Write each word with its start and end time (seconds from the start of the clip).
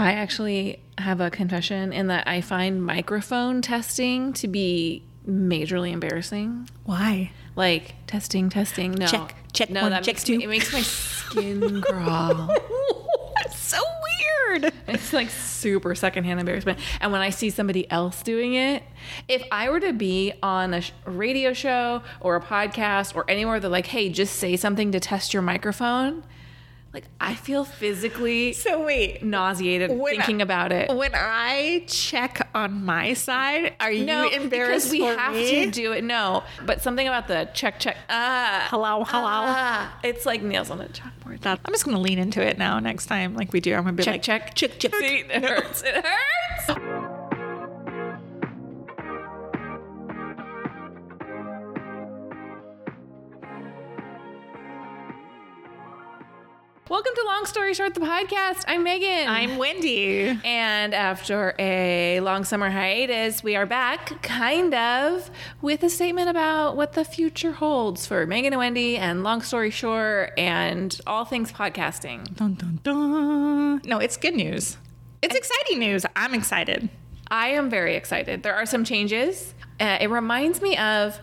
I 0.00 0.12
actually 0.12 0.80
have 0.98 1.20
a 1.20 1.30
confession 1.30 1.92
in 1.92 2.06
that 2.08 2.26
I 2.26 2.40
find 2.40 2.82
microphone 2.82 3.60
testing 3.62 4.32
to 4.34 4.48
be 4.48 5.02
majorly 5.28 5.92
embarrassing. 5.92 6.68
Why? 6.84 7.32
Like 7.54 7.94
testing, 8.06 8.48
testing. 8.48 8.92
No, 8.92 9.06
Check, 9.06 9.34
check 9.52 9.70
No, 9.70 9.82
one, 9.82 9.90
that 9.90 10.04
check 10.04 10.14
makes 10.14 10.24
two. 10.24 10.38
Me, 10.38 10.44
it 10.44 10.48
makes 10.48 10.72
my 10.72 10.80
skin 10.80 11.82
crawl. 11.82 12.50
it's 13.44 13.58
so 13.58 13.78
weird. 14.48 14.72
It's 14.88 15.12
like 15.12 15.28
super 15.28 15.94
secondhand 15.94 16.40
embarrassment. 16.40 16.78
And 17.00 17.12
when 17.12 17.20
I 17.20 17.30
see 17.30 17.50
somebody 17.50 17.90
else 17.90 18.22
doing 18.22 18.54
it, 18.54 18.82
if 19.28 19.42
I 19.52 19.68
were 19.68 19.80
to 19.80 19.92
be 19.92 20.32
on 20.42 20.72
a 20.74 20.82
radio 21.04 21.52
show 21.52 22.02
or 22.20 22.36
a 22.36 22.40
podcast 22.40 23.14
or 23.14 23.30
anywhere, 23.30 23.60
they're 23.60 23.70
like, 23.70 23.86
hey, 23.86 24.08
just 24.08 24.36
say 24.36 24.56
something 24.56 24.92
to 24.92 25.00
test 25.00 25.34
your 25.34 25.42
microphone. 25.42 26.24
Like, 26.92 27.04
I 27.20 27.34
feel 27.36 27.64
physically 27.64 28.52
So 28.52 28.84
wait, 28.84 29.22
nauseated 29.22 29.90
thinking 29.90 30.40
I- 30.40 30.42
about 30.42 30.72
it. 30.72 30.90
when 30.92 31.12
I 31.14 31.84
check 31.86 32.48
on 32.52 32.84
my 32.84 33.12
side, 33.14 33.74
are 33.78 33.92
you 33.92 34.04
No, 34.04 34.28
embarrassed 34.28 34.90
because 34.90 34.90
we 34.90 35.00
for 35.00 35.16
have 35.16 35.32
me? 35.34 35.66
to 35.66 35.70
do 35.70 35.92
it. 35.92 36.02
No, 36.02 36.42
but 36.66 36.82
something 36.82 37.06
about 37.06 37.28
the 37.28 37.48
check, 37.54 37.78
check. 37.78 37.96
Ah, 38.08 38.66
Hello, 38.70 39.04
hello. 39.04 39.22
ah, 39.24 39.98
it's 40.02 40.26
like 40.26 40.42
nails 40.42 40.68
on 40.68 40.80
a 40.80 40.86
chalkboard. 40.86 41.40
That- 41.42 41.60
I'm 41.64 41.72
just 41.72 41.84
gonna 41.84 42.00
lean 42.00 42.18
into 42.18 42.44
it 42.44 42.58
now. 42.58 42.80
Next 42.80 43.06
time, 43.06 43.36
like 43.36 43.52
we 43.52 43.60
do, 43.60 43.72
I'm 43.74 43.84
gonna 43.84 43.92
be 43.92 44.02
Check, 44.02 44.14
like, 44.14 44.22
check, 44.22 44.54
check, 44.56 44.78
check. 44.80 44.92
See, 44.96 45.24
it 45.30 45.44
hurts. 45.48 45.82
It 45.82 46.04
hurts. 46.04 46.80
Welcome 56.90 57.12
to 57.14 57.24
Long 57.24 57.46
Story 57.46 57.72
Short, 57.72 57.94
the 57.94 58.00
podcast. 58.00 58.64
I'm 58.66 58.82
Megan. 58.82 59.28
I'm 59.28 59.58
Wendy. 59.58 60.36
And 60.44 60.92
after 60.92 61.54
a 61.56 62.18
long 62.18 62.42
summer 62.42 62.68
hiatus, 62.68 63.44
we 63.44 63.54
are 63.54 63.64
back, 63.64 64.20
kind 64.24 64.74
of, 64.74 65.30
with 65.62 65.84
a 65.84 65.88
statement 65.88 66.30
about 66.30 66.74
what 66.74 66.94
the 66.94 67.04
future 67.04 67.52
holds 67.52 68.08
for 68.08 68.26
Megan 68.26 68.54
and 68.54 68.58
Wendy 68.58 68.96
and 68.96 69.22
Long 69.22 69.40
Story 69.40 69.70
Short 69.70 70.32
and 70.36 71.00
all 71.06 71.24
things 71.24 71.52
podcasting. 71.52 72.34
Dun, 72.34 72.54
dun, 72.54 72.80
dun. 72.82 73.82
No, 73.84 73.98
it's 73.98 74.16
good 74.16 74.34
news. 74.34 74.76
It's 75.22 75.36
exciting 75.36 75.78
news. 75.78 76.04
I'm 76.16 76.34
excited. 76.34 76.90
I 77.30 77.50
am 77.50 77.70
very 77.70 77.94
excited. 77.94 78.42
There 78.42 78.56
are 78.56 78.66
some 78.66 78.82
changes. 78.82 79.54
Uh, 79.78 79.98
it 80.00 80.10
reminds 80.10 80.60
me 80.60 80.76
of. 80.76 81.20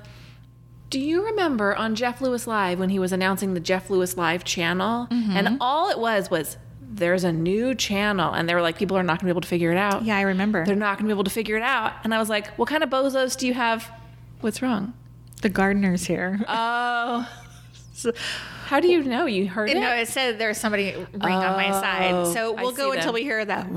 Do 0.89 0.99
you 0.99 1.25
remember 1.25 1.75
on 1.75 1.95
Jeff 1.95 2.21
Lewis 2.21 2.47
Live 2.47 2.79
when 2.79 2.89
he 2.89 2.99
was 2.99 3.11
announcing 3.11 3.53
the 3.53 3.59
Jeff 3.59 3.89
Lewis 3.89 4.15
Live 4.15 4.43
channel? 4.43 5.07
And 5.11 5.47
mm-hmm. 5.47 5.57
all 5.59 5.89
it 5.89 5.99
was 5.99 6.29
was 6.31 6.57
there's 6.81 7.23
a 7.23 7.31
new 7.31 7.75
channel, 7.75 8.33
and 8.33 8.47
they 8.47 8.55
were 8.55 8.61
like, 8.61 8.77
people 8.77 8.97
are 8.97 9.03
not 9.03 9.19
going 9.19 9.19
to 9.19 9.25
be 9.25 9.31
able 9.31 9.41
to 9.41 9.47
figure 9.47 9.71
it 9.71 9.77
out. 9.77 10.03
Yeah, 10.03 10.17
I 10.17 10.21
remember. 10.21 10.65
They're 10.65 10.75
not 10.75 10.97
going 10.97 11.07
to 11.07 11.13
be 11.13 11.15
able 11.15 11.25
to 11.25 11.29
figure 11.29 11.57
it 11.57 11.63
out. 11.63 11.93
And 12.03 12.13
I 12.13 12.19
was 12.19 12.29
like, 12.29 12.47
what 12.57 12.69
kind 12.69 12.83
of 12.83 12.89
bozos 12.89 13.37
do 13.37 13.47
you 13.47 13.53
have? 13.53 13.91
What's 14.39 14.61
wrong? 14.61 14.93
the 15.41 15.49
gardener's 15.49 16.05
here. 16.05 16.39
Oh. 16.47 17.29
How 18.65 18.79
do 18.79 18.87
you 18.87 19.03
know? 19.03 19.25
You 19.25 19.47
heard 19.47 19.69
it? 19.69 19.77
no, 19.77 19.93
it 19.93 20.07
said 20.07 20.39
there's 20.39 20.57
somebody 20.57 20.93
ring 20.93 21.33
on 21.33 21.55
my 21.55 21.71
side. 21.71 22.11
Oh, 22.11 22.33
So 22.33 22.53
we'll 22.53 22.71
go 22.71 22.91
until 22.91 23.07
them. 23.07 23.13
we 23.15 23.23
hear 23.23 23.43
that, 23.45 23.67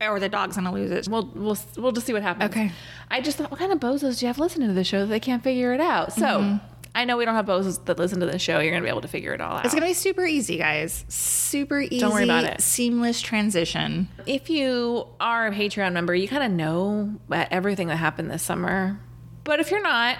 or 0.00 0.18
the 0.18 0.28
dog's 0.28 0.56
gonna 0.56 0.72
lose 0.72 0.90
it. 0.90 1.08
We'll 1.08 1.26
we'll 1.34 1.58
we'll 1.76 1.92
just 1.92 2.06
see 2.06 2.12
what 2.12 2.22
happens. 2.22 2.50
Okay. 2.50 2.72
I 3.10 3.20
just 3.20 3.38
thought, 3.38 3.50
what 3.50 3.60
kind 3.60 3.72
of 3.72 3.78
bozos 3.78 4.18
do 4.18 4.24
you 4.24 4.28
have 4.28 4.38
listening 4.38 4.68
to 4.68 4.74
the 4.74 4.84
show 4.84 5.00
that 5.00 5.06
they 5.06 5.20
can't 5.20 5.42
figure 5.42 5.72
it 5.72 5.80
out? 5.80 6.12
So 6.12 6.22
mm-hmm. 6.22 6.56
I 6.94 7.04
know 7.04 7.16
we 7.16 7.24
don't 7.24 7.36
have 7.36 7.46
bozos 7.46 7.84
that 7.84 7.98
listen 7.98 8.18
to 8.20 8.26
the 8.26 8.38
show. 8.38 8.58
You're 8.58 8.72
gonna 8.72 8.82
be 8.82 8.90
able 8.90 9.02
to 9.02 9.08
figure 9.08 9.32
it 9.32 9.40
all 9.40 9.56
out. 9.56 9.64
It's 9.64 9.72
gonna 9.72 9.86
be 9.86 9.94
super 9.94 10.26
easy, 10.26 10.58
guys. 10.58 11.04
Super 11.08 11.80
easy. 11.80 12.00
Don't 12.00 12.12
worry 12.12 12.24
about 12.24 12.44
it. 12.44 12.60
Seamless 12.60 13.20
transition. 13.20 14.08
if 14.26 14.50
you 14.50 15.06
are 15.20 15.46
a 15.46 15.52
Patreon 15.52 15.92
member, 15.92 16.14
you 16.14 16.26
kind 16.26 16.42
of 16.42 16.50
know 16.50 17.14
about 17.28 17.48
everything 17.52 17.86
that 17.86 17.96
happened 17.96 18.30
this 18.30 18.42
summer. 18.42 18.98
But 19.44 19.60
if 19.60 19.70
you're 19.70 19.82
not, 19.82 20.18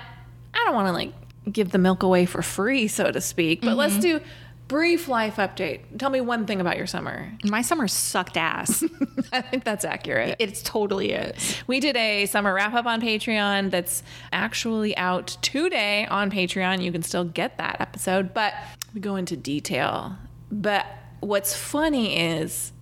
I 0.55 0.65
don't 0.65 0.75
want 0.75 0.87
to 0.87 0.93
like 0.93 1.13
give 1.53 1.71
the 1.71 1.79
milk 1.79 2.03
away 2.03 2.27
for 2.27 2.43
free, 2.43 2.89
so 2.89 3.11
to 3.11 3.21
speak. 3.21 3.63
But 3.63 3.77
let's 3.77 3.95
mm-hmm. 3.95 4.19
do 4.19 4.21
brief 4.69 5.09
life 5.09 5.37
update. 5.37 5.81
Tell 5.99 6.11
me 6.11 6.21
one 6.21 6.47
thing 6.47 6.61
about 6.61 6.77
your 6.77 6.87
summer. 6.87 7.33
My 7.45 7.63
summer 7.63 7.89
sucked 7.89 8.37
ass. 8.37 8.85
I 9.33 9.41
think 9.41 9.65
that's 9.65 9.85
accurate. 9.85 10.37
It's 10.39 10.63
totally 10.63 11.13
is. 11.13 11.57
We 11.67 11.81
did 11.81 11.97
a 11.97 12.27
summer 12.27 12.53
wrap 12.53 12.75
up 12.75 12.87
on 12.87 13.01
Patreon 13.01 13.71
that's 13.71 14.03
actually 14.31 14.97
out 14.97 15.39
today 15.43 16.07
on 16.07 16.31
Patreon. 16.31 16.83
You 16.83 16.93
can 16.93 17.03
still 17.03 17.25
get 17.25 17.57
that 17.57 17.81
episode, 17.81 18.35
but 18.35 18.55
we 18.95 19.01
go 19.01 19.17
into 19.17 19.37
detail. 19.37 20.17
But 20.53 20.87
what's 21.21 21.57
funny 21.57 22.19
is 22.19 22.73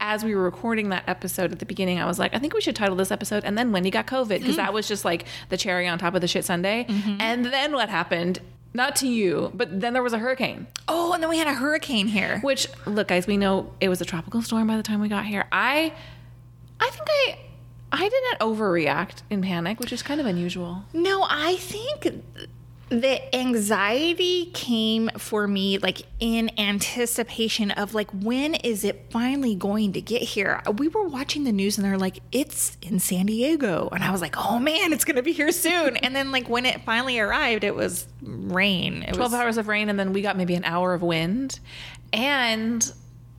as 0.00 0.24
we 0.24 0.34
were 0.34 0.42
recording 0.42 0.90
that 0.90 1.04
episode 1.06 1.52
at 1.52 1.58
the 1.58 1.66
beginning, 1.66 1.98
I 1.98 2.06
was 2.06 2.18
like, 2.18 2.34
I 2.34 2.38
think 2.38 2.54
we 2.54 2.60
should 2.60 2.76
title 2.76 2.96
this 2.96 3.10
episode. 3.10 3.44
And 3.44 3.56
then 3.56 3.72
Wendy 3.72 3.90
got 3.90 4.06
COVID 4.06 4.40
because 4.40 4.56
that 4.56 4.72
was 4.72 4.88
just 4.88 5.04
like 5.04 5.26
the 5.48 5.56
cherry 5.56 5.86
on 5.86 5.98
top 5.98 6.14
of 6.14 6.20
the 6.20 6.28
shit 6.28 6.44
sundae. 6.44 6.84
Mm-hmm. 6.84 7.20
And 7.20 7.44
then 7.46 7.72
what 7.72 7.88
happened? 7.88 8.40
Not 8.74 8.96
to 8.96 9.08
you, 9.08 9.52
but 9.54 9.80
then 9.80 9.94
there 9.94 10.02
was 10.02 10.12
a 10.12 10.18
hurricane. 10.18 10.66
Oh, 10.86 11.14
and 11.14 11.22
then 11.22 11.30
we 11.30 11.38
had 11.38 11.46
a 11.46 11.54
hurricane 11.54 12.08
here. 12.08 12.40
Which, 12.40 12.68
look, 12.84 13.08
guys, 13.08 13.26
we 13.26 13.38
know 13.38 13.72
it 13.80 13.88
was 13.88 14.02
a 14.02 14.04
tropical 14.04 14.42
storm 14.42 14.66
by 14.66 14.76
the 14.76 14.82
time 14.82 15.00
we 15.00 15.08
got 15.08 15.24
here. 15.24 15.46
I, 15.50 15.94
I 16.78 16.90
think 16.90 17.08
I, 17.08 17.38
I 17.92 18.08
didn't 18.08 18.38
overreact 18.40 19.22
in 19.30 19.40
panic, 19.40 19.80
which 19.80 19.94
is 19.94 20.02
kind 20.02 20.20
of 20.20 20.26
unusual. 20.26 20.84
No, 20.92 21.24
I 21.26 21.56
think 21.56 22.22
the 22.88 23.34
anxiety 23.34 24.46
came 24.54 25.08
for 25.18 25.48
me 25.48 25.78
like 25.78 26.02
in 26.20 26.50
anticipation 26.58 27.72
of 27.72 27.94
like 27.94 28.10
when 28.12 28.54
is 28.54 28.84
it 28.84 29.06
finally 29.10 29.56
going 29.56 29.92
to 29.92 30.00
get 30.00 30.22
here 30.22 30.62
we 30.78 30.86
were 30.86 31.08
watching 31.08 31.42
the 31.42 31.50
news 31.50 31.76
and 31.76 31.84
they're 31.84 31.98
like 31.98 32.20
it's 32.30 32.76
in 32.82 33.00
san 33.00 33.26
diego 33.26 33.88
and 33.90 34.04
i 34.04 34.10
was 34.12 34.20
like 34.20 34.36
oh 34.36 34.60
man 34.60 34.92
it's 34.92 35.04
going 35.04 35.16
to 35.16 35.22
be 35.22 35.32
here 35.32 35.50
soon 35.50 35.96
and 35.96 36.14
then 36.14 36.30
like 36.30 36.48
when 36.48 36.64
it 36.64 36.80
finally 36.82 37.18
arrived 37.18 37.64
it 37.64 37.74
was 37.74 38.06
rain 38.22 39.02
it 39.02 39.14
12 39.14 39.32
was 39.32 39.40
hours 39.40 39.56
of 39.58 39.68
rain, 39.68 39.88
and 39.88 39.98
then 39.98 40.12
we 40.12 40.22
got 40.22 40.36
maybe 40.36 40.54
an 40.54 40.64
hour 40.64 40.94
of 40.94 41.02
wind. 41.02 41.60
And 42.12 42.92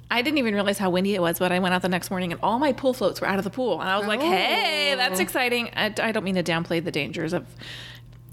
I 0.10 0.22
didn't 0.22 0.38
even 0.38 0.54
realize 0.54 0.78
how 0.78 0.90
windy 0.90 1.16
it 1.16 1.22
was, 1.22 1.40
but 1.40 1.52
I 1.52 1.60
went 1.60 1.74
out 1.74 1.82
the 1.82 1.90
next 1.90 2.10
morning 2.10 2.32
and 2.32 2.40
all 2.42 2.60
my 2.60 2.74
pool 2.74 2.94
floats 2.94 3.22
were 3.22 3.28
out 3.28 3.38
of 3.38 3.44
the 3.44 3.50
pool. 3.50 3.80
And 3.80 3.90
I 3.90 3.98
was 3.98 4.08
like, 4.08 4.20
oh. 4.20 4.30
hey, 4.30 4.96
that's 4.96 5.20
exciting. 5.20 5.70
I, 5.76 5.94
I 6.02 6.12
don't 6.12 6.24
mean 6.24 6.36
to 6.36 6.44
downplay 6.44 6.84
the 6.84 6.92
dangers 6.92 7.34
of 7.34 7.46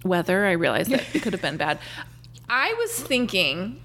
weather. 0.05 0.47
I 0.47 0.53
realized 0.53 0.91
that 0.91 1.05
it 1.15 1.23
could 1.23 1.33
have 1.33 1.43
been 1.43 1.57
bad. 1.57 1.79
I 2.49 2.75
was 2.75 2.93
thinking, 3.01 3.83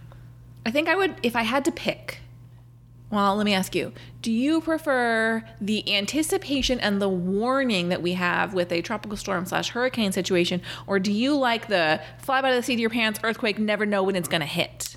I 0.66 0.72
think 0.72 0.88
I 0.90 0.96
would, 0.96 1.16
if 1.24 1.36
I 1.36 1.44
had 1.44 1.66
to 1.66 1.72
pick, 1.72 2.20
well, 3.10 3.36
let 3.36 3.46
me 3.46 3.54
ask 3.54 3.74
you 3.74 3.92
do 4.22 4.32
you 4.32 4.62
prefer 4.62 5.44
the 5.62 5.96
anticipation 5.96 6.80
and 6.80 7.02
the 7.02 7.10
warning 7.10 7.90
that 7.90 8.02
we 8.02 8.14
have 8.14 8.54
with 8.54 8.72
a 8.72 8.82
tropical 8.82 9.18
storm 9.18 9.46
slash 9.46 9.70
hurricane 9.70 10.12
situation, 10.12 10.62
or 10.88 11.00
do 11.00 11.12
you 11.12 11.36
like 11.38 11.68
the 11.68 12.02
fly 12.20 12.42
by 12.42 12.54
the 12.54 12.62
seat 12.62 12.74
of 12.74 12.80
your 12.80 12.90
pants 12.90 13.20
earthquake, 13.24 13.58
never 13.58 13.86
know 13.86 14.04
when 14.04 14.16
it's 14.16 14.28
going 14.28 14.42
to 14.42 14.48
hit? 14.48 14.96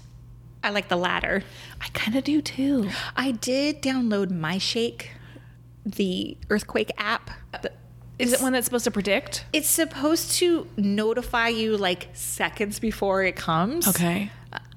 i 0.64 0.70
like 0.70 0.88
the 0.88 0.96
latter 0.96 1.42
I 1.80 1.88
kind 1.88 2.16
of 2.16 2.24
do 2.24 2.40
too. 2.40 2.88
i 3.16 3.32
did 3.32 3.82
download 3.82 4.28
MyShake 4.28 5.06
the 5.84 6.36
earthquake 6.50 6.92
app 6.98 7.30
uh, 7.52 7.58
Is 8.22 8.32
it 8.32 8.40
one 8.40 8.52
that's 8.52 8.64
supposed 8.64 8.84
to 8.84 8.90
predict? 8.90 9.44
it's 9.52 9.68
supposed 9.68 10.32
to 10.32 10.66
notify 10.76 11.48
you 11.48 11.76
like 11.76 12.08
seconds 12.14 12.78
before 12.78 13.22
it 13.24 13.36
comes 13.36 13.88
Okay. 13.88 14.30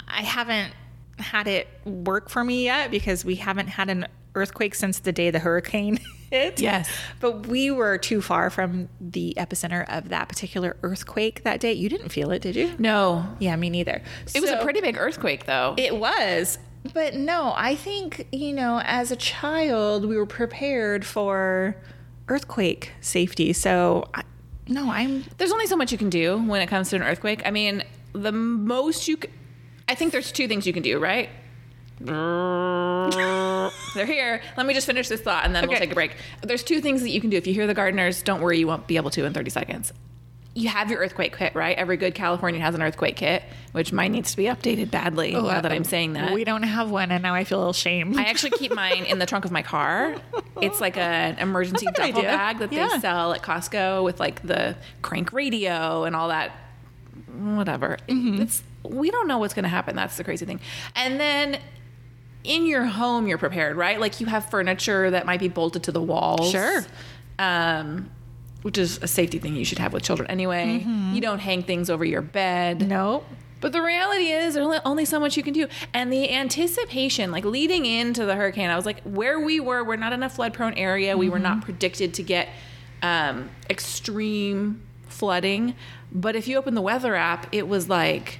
I 0.08 0.22
haven't 0.22 0.74
had 1.20 1.48
it 1.48 1.68
work 1.86 2.30
for 2.30 2.44
me 2.44 2.66
yet 2.66 2.92
because 2.92 3.24
we 3.26 3.36
haven't 3.36 3.68
had 3.68 3.90
an 3.90 4.08
earthquake 4.36 4.76
since 4.76 5.00
the 5.00 5.12
day 5.12 5.32
the 5.32 5.40
hurricane 5.40 5.98
hit. 6.30 6.60
Yes. 6.60 6.90
But 7.22 7.48
we 7.48 7.72
were 7.72 7.98
too 7.98 8.22
far 8.22 8.50
from 8.50 8.90
the 9.00 9.34
epicenter 9.38 9.86
of 9.90 10.10
that 10.10 10.28
particular 10.28 10.76
earthquake 10.84 11.44
that 11.44 11.60
day. 11.62 11.72
You 11.74 11.88
didn't 11.90 12.10
feel 12.10 12.32
it, 12.32 12.42
did 12.42 12.56
you? 12.56 12.74
No. 12.80 13.26
Yeah, 13.40 13.56
me 13.56 13.70
neither. 13.70 14.02
It 14.34 14.42
was 14.42 14.50
a 14.52 14.58
pretty 14.62 14.82
big 14.82 14.98
earthquake, 14.98 15.46
though. 15.46 15.74
It 15.78 15.96
was. 15.98 16.58
But 16.94 17.16
no, 17.16 17.54
I 17.56 17.76
think, 17.76 18.28
you 18.32 18.54
know, 18.54 18.82
as 18.84 19.10
a 19.12 19.16
child, 19.16 20.06
we 20.06 20.18
were 20.18 20.26
prepared 20.28 21.06
for 21.06 21.76
earthquake 22.28 22.92
safety. 23.02 23.54
So, 23.54 24.10
I, 24.14 24.24
no, 24.68 24.92
I'm 24.92 25.24
there's 25.38 25.52
only 25.52 25.68
so 25.68 25.76
much 25.76 25.92
you 25.92 25.98
can 25.98 26.10
do 26.10 26.38
when 26.38 26.62
it 26.62 26.68
comes 26.68 26.90
to 26.90 26.96
an 26.96 27.04
earthquake. 27.04 27.42
I 27.46 27.52
mean, 27.52 27.84
the 28.14 28.32
most 28.32 29.08
you 29.08 29.18
c 29.22 29.30
I 29.88 29.96
think 29.96 30.12
there's 30.12 30.32
two 30.32 30.48
things 30.48 30.66
you 30.66 30.74
can 30.74 30.84
do, 30.84 31.00
right? 31.00 31.30
They're 32.00 34.06
here. 34.06 34.42
Let 34.58 34.66
me 34.66 34.74
just 34.74 34.88
finish 34.88 35.08
this 35.08 35.22
thought 35.22 35.46
and 35.46 35.56
then 35.56 35.68
we'll 35.68 35.78
take 35.78 35.92
a 35.92 35.96
break. 35.96 36.18
There's 36.42 36.64
two 36.64 36.82
things 36.82 37.02
that 37.02 37.10
you 37.10 37.22
can 37.22 37.30
do. 37.30 37.38
If 37.38 37.48
you 37.48 37.54
hear 37.54 37.68
the 37.68 37.74
gardeners, 37.74 38.22
don't 38.22 38.42
worry, 38.42 38.60
you 38.60 38.68
won't 38.68 38.88
be 38.88 38.98
able 38.98 39.12
to 39.12 39.26
in 39.26 39.34
30 39.34 39.50
seconds. 39.50 39.94
You 40.58 40.70
have 40.70 40.90
your 40.90 41.02
earthquake 41.02 41.38
kit, 41.38 41.54
right? 41.54 41.78
Every 41.78 41.98
good 41.98 42.16
Californian 42.16 42.64
has 42.64 42.74
an 42.76 42.82
earthquake 42.82 43.18
kit, 43.18 43.44
which 43.74 43.92
mine 43.92 44.14
needs 44.14 44.32
to 44.32 44.38
be 44.38 44.46
updated 44.46 44.90
badly 44.90 45.34
now 45.34 45.60
that 45.60 45.72
I'm 45.72 45.84
saying 45.84 46.14
that. 46.14 46.34
We 46.34 46.46
don't 46.46 46.64
have 46.64 46.90
one, 46.90 47.12
and 47.12 47.22
now 47.22 47.34
I 47.34 47.44
feel 47.44 47.58
a 47.58 47.60
little 47.60 47.72
ashamed. 47.72 48.18
I 48.18 48.24
actually 48.24 48.52
keep 48.52 48.74
mine 48.74 49.04
in 49.04 49.20
the 49.20 49.26
trunk 49.26 49.44
of 49.44 49.52
my 49.52 49.62
car. 49.62 50.16
It's 50.62 50.80
like 50.80 50.96
an 50.96 51.38
emergency 51.40 51.86
duffel 51.88 52.04
idea. 52.20 52.24
bag 52.30 52.60
that 52.60 52.72
Yeah. 52.72 52.88
they 52.88 53.00
sell 53.00 53.34
at 53.34 53.42
Costco 53.42 54.06
with 54.06 54.22
like 54.22 54.42
the 54.48 54.78
crank 55.02 55.34
radio 55.34 56.06
and 56.06 56.16
all 56.16 56.30
that. 56.30 56.52
Whatever. 57.38 57.98
Mm-hmm. 58.08 58.42
It's 58.44 58.64
we 58.84 59.12
don't 59.12 59.28
know 59.28 59.40
what's 59.40 59.54
going 59.54 59.64
to 59.64 59.70
happen. 59.70 59.96
That's 59.96 60.16
the 60.16 60.24
crazy 60.24 60.46
thing. 60.46 60.62
And 60.96 61.20
then 61.20 61.60
in 62.46 62.66
your 62.66 62.86
home 62.86 63.28
you're 63.28 63.38
prepared, 63.38 63.76
right? 63.76 64.00
Like 64.00 64.22
you 64.22 64.28
have 64.28 64.50
furniture 64.50 65.12
that 65.12 65.26
might 65.26 65.42
be 65.42 65.50
bolted 65.50 65.84
to 65.84 65.92
the 65.92 66.02
walls. 66.02 66.50
Sure. 66.52 66.86
Um, 67.40 68.10
which 68.66 68.80
is 68.80 68.98
a 69.04 69.08
safety 69.08 69.38
thing 69.38 69.56
you 69.56 69.64
should 69.64 69.78
have 69.78 69.94
with 69.94 70.02
children 70.02 70.28
anyway. 70.28 70.84
You 71.14 71.22
don't 71.22 71.38
hang 71.38 71.62
things 71.62 71.88
over 71.88 72.04
your 72.04 72.24
bed. 72.24 72.88
Nope. 72.90 73.24
But 73.62 73.74
the 73.74 73.82
reality 73.82 74.32
is, 74.32 74.56
there's 74.56 74.66
only, 74.66 74.80
only 74.84 75.06
so 75.06 75.20
much 75.20 75.38
you 75.38 75.44
can 75.44 75.54
do. 75.54 75.68
And 75.94 76.12
the 76.12 76.32
anticipation, 76.32 77.30
like 77.30 77.46
leading 77.46 77.86
into 77.86 78.26
the 78.26 78.36
hurricane, 78.36 78.72
I 78.72 78.76
was 78.76 78.88
like, 78.88 79.04
where 79.04 79.40
we 79.40 79.60
were, 79.60 79.84
we're 79.84 79.98
not 79.98 80.14
in 80.14 80.24
a 80.24 80.30
flood 80.32 80.56
prone 80.56 80.74
area. 80.74 81.16
We 81.16 81.30
were 81.30 81.38
not 81.38 81.62
predicted 81.62 82.16
to 82.16 82.24
get 82.24 82.50
um, 83.04 83.52
extreme 83.70 84.82
flooding. 85.10 85.76
But 86.12 86.36
if 86.36 86.48
you 86.48 86.58
open 86.58 86.74
the 86.74 86.82
weather 86.82 87.14
app, 87.14 87.48
it 87.52 87.68
was 87.68 87.88
like 87.88 88.40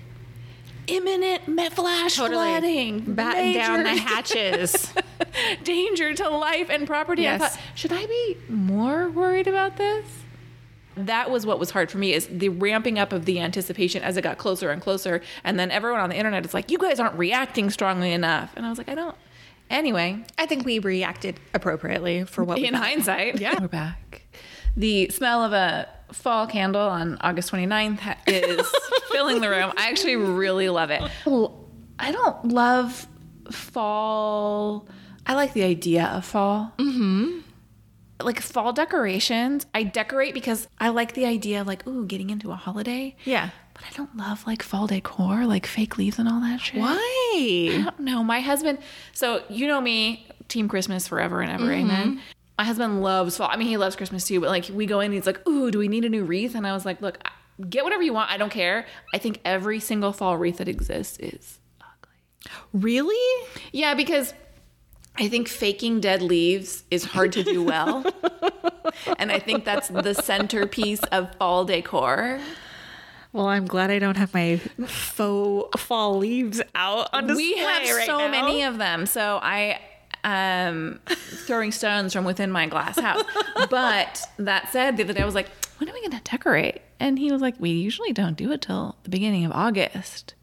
imminent 0.88 1.44
flash 1.74 2.16
flooding, 2.16 3.00
Batten 3.02 3.54
down 3.54 3.84
the 3.84 3.90
hatches. 3.96 4.94
danger 5.64 6.14
to 6.14 6.30
life 6.30 6.70
and 6.70 6.86
property. 6.88 7.24
Yes. 7.24 7.42
I 7.42 7.48
thought, 7.48 7.60
should 7.76 7.94
I 7.94 8.06
be 8.06 8.38
more 8.50 9.10
worried 9.10 9.48
about 9.48 9.78
this? 9.78 10.06
That 10.98 11.30
was 11.30 11.46
what 11.46 11.60
was 11.60 11.72
hard 11.72 11.92
for 11.92 11.98
me 11.98 12.14
is 12.14 12.28
the 12.28 12.50
ramping 12.50 12.98
up 12.98 13.12
of 13.12 13.26
the 13.26 13.40
anticipation 13.42 14.02
as 14.02 14.16
it 14.16 14.22
got 14.22 14.38
closer 14.38 14.72
and 14.72 14.82
closer. 14.82 15.22
And 15.44 15.60
then 15.60 15.70
everyone 15.72 16.00
on 16.00 16.10
the 16.10 16.16
internet 16.16 16.46
is 16.46 16.54
like, 16.54 16.72
you 16.72 16.78
guys 16.78 17.00
aren't 17.00 17.16
reacting 17.18 17.70
strongly 17.70 18.14
enough. 18.14 18.54
And 18.56 18.66
I 18.66 18.70
was 18.70 18.78
like, 18.78 18.88
I 18.90 18.96
don't. 18.96 19.16
Anyway, 19.70 20.24
I 20.38 20.46
think 20.46 20.66
we 20.66 20.80
reacted 20.80 21.40
appropriately 21.54 22.24
for 22.24 22.44
what 22.44 22.60
we 22.60 22.68
in 22.68 22.74
hindsight, 22.76 23.40
Yeah. 23.42 23.60
we're 23.60 23.68
back. 23.68 24.22
The 24.78 25.10
smell 25.10 25.44
of 25.44 25.52
a 25.54 25.90
fall 26.16 26.48
candle 26.48 26.82
on 26.82 27.18
August 27.22 27.52
29th 27.52 28.00
ha- 28.00 28.18
is 28.26 28.68
filling 29.12 29.42
the 29.42 29.50
room. 29.50 29.72
I 29.78 29.90
actually 29.90 30.16
really 30.16 30.70
love 30.70 30.90
it. 30.90 31.02
I 32.00 32.12
don't 32.12 32.48
love 32.48 33.08
fall. 33.52 34.88
I 35.26 35.34
like 35.36 35.54
the 35.54 35.64
idea 35.64 36.06
of 36.06 36.26
fall. 36.26 36.74
Mm-hmm. 36.78 37.40
Like 38.22 38.40
fall 38.40 38.72
decorations, 38.72 39.66
I 39.76 39.84
decorate 39.84 40.34
because 40.34 40.68
I 40.80 40.90
like 40.90 41.14
the 41.14 41.26
idea 41.26 41.62
of 41.62 41.68
like, 41.68 41.86
ooh, 41.86 42.06
getting 42.06 42.30
into 42.30 42.52
a 42.52 42.56
holiday. 42.56 43.16
Yeah. 43.26 43.50
But 43.74 43.84
I 43.84 43.94
don't 43.98 44.16
love 44.16 44.48
like 44.48 44.64
fall 44.64 44.88
decor, 44.88 45.46
like 45.46 45.66
fake 45.68 45.98
leaves 45.98 46.18
and 46.18 46.30
all 46.30 46.40
that 46.40 46.62
shit. 46.62 46.80
Why? 46.80 46.96
I 46.96 47.82
don't 47.84 48.00
know. 48.00 48.24
My 48.24 48.40
husband, 48.40 48.80
so 49.12 49.44
you 49.50 49.68
know 49.68 49.82
me, 49.82 50.28
Team 50.48 50.70
Christmas 50.70 51.08
forever 51.10 51.42
and 51.42 51.52
ever, 51.52 51.72
amen. 51.74 52.22
My 52.58 52.64
husband 52.64 53.02
loves 53.02 53.38
fall. 53.38 53.50
I 53.52 53.58
mean, 53.58 53.68
he 53.68 53.78
loves 53.78 53.96
Christmas 53.96 54.26
too, 54.26 54.40
but 54.40 54.50
like 54.50 54.70
we 54.72 54.86
go 54.86 55.00
in 55.00 55.06
and 55.06 55.14
he's 55.14 55.26
like, 55.26 55.46
Ooh, 55.48 55.72
do 55.72 55.80
we 55.80 55.88
need 55.88 56.06
a 56.06 56.10
new 56.10 56.24
wreath? 56.24 56.56
And 56.56 56.66
I 56.66 56.74
was 56.74 56.86
like, 56.86 57.02
Look, 57.02 57.22
get 57.70 57.84
whatever 57.84 58.04
you 58.04 58.14
want. 58.14 58.32
I 58.32 58.38
don't 58.38 58.52
care. 58.52 58.86
I 59.14 59.18
think 59.18 59.42
every 59.46 59.80
single 59.80 60.14
fall 60.14 60.38
wreath 60.38 60.58
that 60.58 60.68
exists 60.68 61.18
is 61.20 61.60
ugly. 61.82 62.18
Really? 62.74 63.48
Yeah, 63.72 63.94
because 63.94 64.34
I 65.18 65.28
think 65.28 65.48
faking 65.48 66.02
dead 66.02 66.22
leaves 66.22 66.84
is 66.92 67.04
hard 67.06 67.32
to 67.34 67.44
do 67.44 67.64
well. 67.64 68.06
and 69.18 69.32
I 69.32 69.40
think 69.40 69.66
that's 69.66 69.88
the 69.88 70.14
centerpiece 70.14 71.02
of 71.12 71.34
fall 71.36 71.66
decor. 71.66 72.40
Well, 73.32 73.48
I'm 73.48 73.66
glad 73.66 73.92
I 73.92 74.00
don't 74.00 74.16
have 74.16 74.34
my 74.34 74.58
faux 74.88 75.82
fall 75.82 76.18
leaves 76.18 76.62
out 76.74 77.10
on 77.12 77.28
display 77.28 77.44
we 77.44 77.58
have 77.58 77.96
right 77.96 78.06
so 78.06 78.18
now. 78.20 78.28
many 78.30 78.64
of 78.64 78.78
them 78.78 79.06
so 79.06 79.40
i 79.44 79.78
um 80.26 81.00
throwing 81.08 81.72
stones 81.72 82.12
from 82.12 82.26
within 82.26 82.50
my 82.52 82.66
glass 82.66 83.00
house 83.00 83.24
but 83.70 84.22
that 84.38 84.70
said 84.72 84.98
the 84.98 85.04
other 85.04 85.14
day 85.14 85.22
i 85.22 85.26
was 85.26 85.36
like 85.36 85.50
when 85.78 85.88
are 85.90 85.94
we 85.94 86.00
going 86.02 86.12
to 86.20 86.32
decorate 86.32 86.82
and 87.00 87.20
he 87.20 87.32
was 87.32 87.42
like 87.42 87.54
we 87.60 87.70
usually 87.70 88.12
don't 88.12 88.36
do 88.36 88.52
it 88.52 88.62
till 88.62 88.96
the 89.04 89.10
beginning 89.10 89.46
of 89.46 89.52
august 89.52 90.34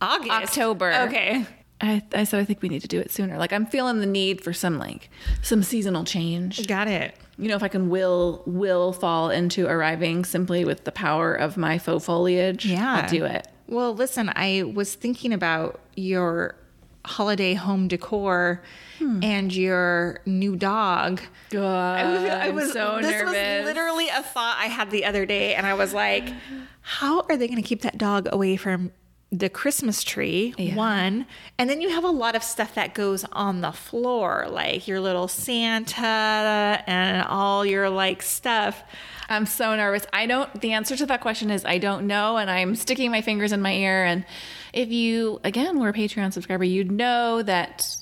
August, 0.00 0.30
October. 0.32 0.92
Okay. 1.06 1.46
I, 1.80 2.02
I 2.12 2.24
said 2.24 2.40
i 2.40 2.44
think 2.44 2.60
we 2.62 2.68
need 2.68 2.82
to 2.82 2.88
do 2.88 2.98
it 2.98 3.10
sooner 3.12 3.38
like 3.38 3.52
i'm 3.52 3.66
feeling 3.66 4.00
the 4.00 4.06
need 4.06 4.42
for 4.42 4.52
some 4.52 4.78
like 4.78 5.08
some 5.42 5.62
seasonal 5.62 6.02
change 6.04 6.66
Got 6.66 6.88
it. 6.88 7.14
you 7.38 7.48
know 7.48 7.54
if 7.56 7.62
i 7.62 7.68
can 7.68 7.88
will 7.90 8.42
will 8.46 8.92
fall 8.92 9.30
into 9.30 9.66
arriving 9.68 10.24
simply 10.24 10.64
with 10.64 10.82
the 10.84 10.92
power 10.92 11.32
of 11.34 11.56
my 11.56 11.78
faux 11.78 12.04
foliage 12.04 12.66
Yeah. 12.66 13.02
i'll 13.02 13.08
do 13.08 13.24
it 13.24 13.46
Well, 13.68 13.94
listen, 13.94 14.30
I 14.34 14.64
was 14.74 14.94
thinking 14.94 15.32
about 15.32 15.80
your 15.96 16.56
holiday 17.04 17.54
home 17.54 17.88
decor 17.88 18.62
hmm. 18.98 19.20
and 19.22 19.54
your 19.54 20.20
new 20.26 20.56
dog. 20.56 21.20
God, 21.50 21.98
I 21.98 22.50
was, 22.50 22.72
so 22.72 22.98
this 23.00 23.10
nervous. 23.10 23.34
was 23.34 23.64
literally 23.64 24.08
a 24.08 24.22
thought 24.22 24.56
I 24.58 24.66
had 24.66 24.90
the 24.90 25.04
other 25.04 25.26
day, 25.26 25.54
and 25.54 25.66
I 25.66 25.74
was 25.74 25.92
like, 25.92 26.32
"How 26.80 27.20
are 27.28 27.36
they 27.36 27.46
going 27.46 27.62
to 27.62 27.68
keep 27.68 27.82
that 27.82 27.98
dog 27.98 28.28
away 28.32 28.56
from 28.56 28.92
the 29.30 29.48
Christmas 29.48 30.02
tree?" 30.02 30.54
Yeah. 30.56 30.76
One, 30.76 31.26
and 31.58 31.68
then 31.68 31.80
you 31.80 31.90
have 31.90 32.04
a 32.04 32.10
lot 32.10 32.34
of 32.34 32.42
stuff 32.42 32.74
that 32.74 32.94
goes 32.94 33.24
on 33.32 33.60
the 33.60 33.72
floor, 33.72 34.46
like 34.48 34.86
your 34.86 35.00
little 35.00 35.28
Santa 35.28 36.82
and 36.86 37.26
all 37.26 37.66
your 37.66 37.90
like 37.90 38.22
stuff. 38.22 38.82
I'm 39.28 39.46
so 39.46 39.74
nervous. 39.74 40.06
I 40.12 40.26
don't, 40.26 40.60
the 40.60 40.72
answer 40.72 40.96
to 40.96 41.06
that 41.06 41.20
question 41.20 41.50
is 41.50 41.64
I 41.64 41.78
don't 41.78 42.06
know. 42.06 42.36
And 42.36 42.50
I'm 42.50 42.74
sticking 42.74 43.10
my 43.10 43.22
fingers 43.22 43.52
in 43.52 43.62
my 43.62 43.72
ear. 43.72 44.04
And 44.04 44.24
if 44.72 44.90
you, 44.90 45.40
again, 45.44 45.78
were 45.78 45.90
a 45.90 45.92
Patreon 45.92 46.32
subscriber, 46.32 46.64
you'd 46.64 46.90
know 46.90 47.42
that 47.42 47.96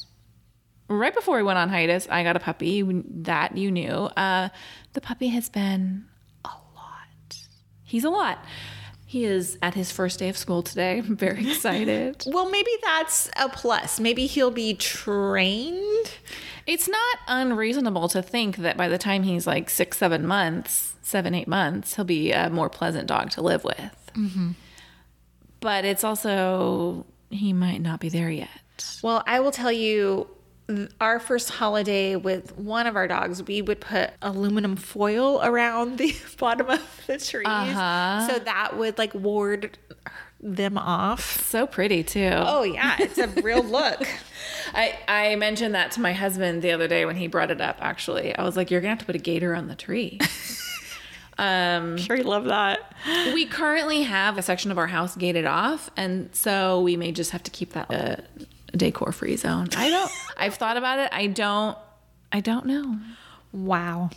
right 0.89 1.15
before 1.15 1.37
we 1.37 1.43
went 1.43 1.59
on 1.59 1.69
hiatus, 1.69 2.07
I 2.11 2.23
got 2.23 2.37
a 2.37 2.41
puppy 2.41 2.83
that 2.83 3.57
you 3.57 3.71
knew. 3.71 3.91
Uh, 3.93 4.49
the 4.93 5.01
puppy 5.01 5.29
has 5.29 5.49
been 5.49 6.07
a 6.45 6.49
lot. 6.49 7.39
He's 7.83 8.05
a 8.05 8.11
lot. 8.11 8.45
He 9.07 9.25
is 9.25 9.59
at 9.61 9.75
his 9.75 9.91
first 9.91 10.21
day 10.21 10.29
of 10.29 10.37
school 10.37 10.63
today. 10.63 10.99
I'm 10.99 11.17
very 11.17 11.41
excited. 11.51 12.23
Well, 12.27 12.49
maybe 12.49 12.71
that's 12.83 13.29
a 13.37 13.49
plus. 13.49 13.99
Maybe 13.99 14.27
he'll 14.27 14.53
be 14.53 14.75
trained. 14.75 16.13
It's 16.67 16.89
not 16.89 17.19
unreasonable 17.27 18.09
to 18.11 18.23
think 18.23 18.59
that 18.59 18.77
by 18.77 18.87
the 18.87 18.99
time 18.99 19.25
he's 19.25 19.47
like 19.47 19.69
six, 19.69 19.99
seven 19.99 20.25
months, 20.27 20.95
seven, 21.03 21.35
eight 21.35 21.49
months, 21.49 21.97
he'll 21.97 22.05
be 22.05 22.31
a 22.31 22.49
more 22.51 22.69
pleasant 22.69 23.09
dog 23.09 23.31
to 23.31 23.43
live 23.43 23.65
with. 23.65 24.13
But 25.61 25.85
it's 25.85 26.05
also, 26.05 27.07
he 27.31 27.53
might 27.53 27.79
not 27.81 28.01
be 28.01 28.09
there 28.09 28.31
yet. 28.31 28.49
Well, 29.03 29.23
I 29.27 29.41
will 29.41 29.51
tell 29.51 29.73
you, 29.73 30.27
our 31.01 31.19
first 31.19 31.51
holiday 31.51 32.17
with 32.17 32.57
one 32.57 32.87
of 32.87 32.97
our 32.97 33.09
dogs, 33.09 33.43
we 33.43 33.61
would 33.61 33.81
put 33.81 34.11
aluminum 34.23 34.77
foil 34.77 35.41
around 35.43 35.99
the 35.99 36.17
bottom 36.39 36.69
of 36.69 37.03
the 37.07 37.19
trees. 37.19 37.47
Uh-huh. 37.47 38.29
So 38.29 38.39
that 38.39 38.77
would 38.77 38.97
like 38.99 39.15
ward 39.15 39.77
them 40.41 40.79
off. 40.79 41.43
So 41.45 41.67
pretty, 41.67 42.03
too. 42.03 42.31
Oh, 42.33 42.63
yeah. 42.63 42.97
It's 42.99 43.19
a 43.19 43.29
real 43.29 43.63
look. 43.65 44.07
I, 44.73 44.99
I 45.07 45.37
mentioned 45.37 45.75
that 45.75 45.93
to 45.93 46.01
my 46.01 46.13
husband 46.13 46.63
the 46.63 46.71
other 46.73 46.89
day 46.89 47.05
when 47.05 47.17
he 47.17 47.27
brought 47.27 47.51
it 47.51 47.61
up, 47.61 47.79
actually. 47.81 48.35
I 48.35 48.43
was 48.45 48.57
like, 48.57 48.71
you're 48.71 48.81
going 48.81 48.89
to 48.89 48.93
have 48.93 48.99
to 49.01 49.05
put 49.05 49.17
a 49.17 49.19
gator 49.19 49.55
on 49.55 49.69
the 49.69 49.75
tree. 49.75 50.19
um, 51.41 51.97
sure, 51.97 52.17
you 52.17 52.23
love 52.23 52.45
that. 52.45 52.95
we 53.33 53.47
currently 53.47 54.03
have 54.03 54.37
a 54.37 54.43
section 54.43 54.71
of 54.71 54.77
our 54.79 54.87
house 54.87 55.17
gated 55.17 55.47
off, 55.47 55.91
and 55.97 56.29
so 56.37 56.81
we 56.83 56.97
may 56.97 57.13
just 57.13 57.31
have 57.31 57.43
to 57.45 57.51
keep 57.51 57.73
that 57.73 57.91
a 57.91 58.23
decor 58.77 59.11
free 59.11 59.37
zone. 59.37 59.69
I 59.77 59.89
don't, 59.89 60.13
I've 60.37 60.55
thought 60.55 60.77
about 60.77 60.99
it. 60.99 61.09
I 61.13 61.27
don't, 61.29 61.79
I 62.31 62.41
don't 62.41 62.67
know. 62.67 63.01
Wow. 63.53 64.11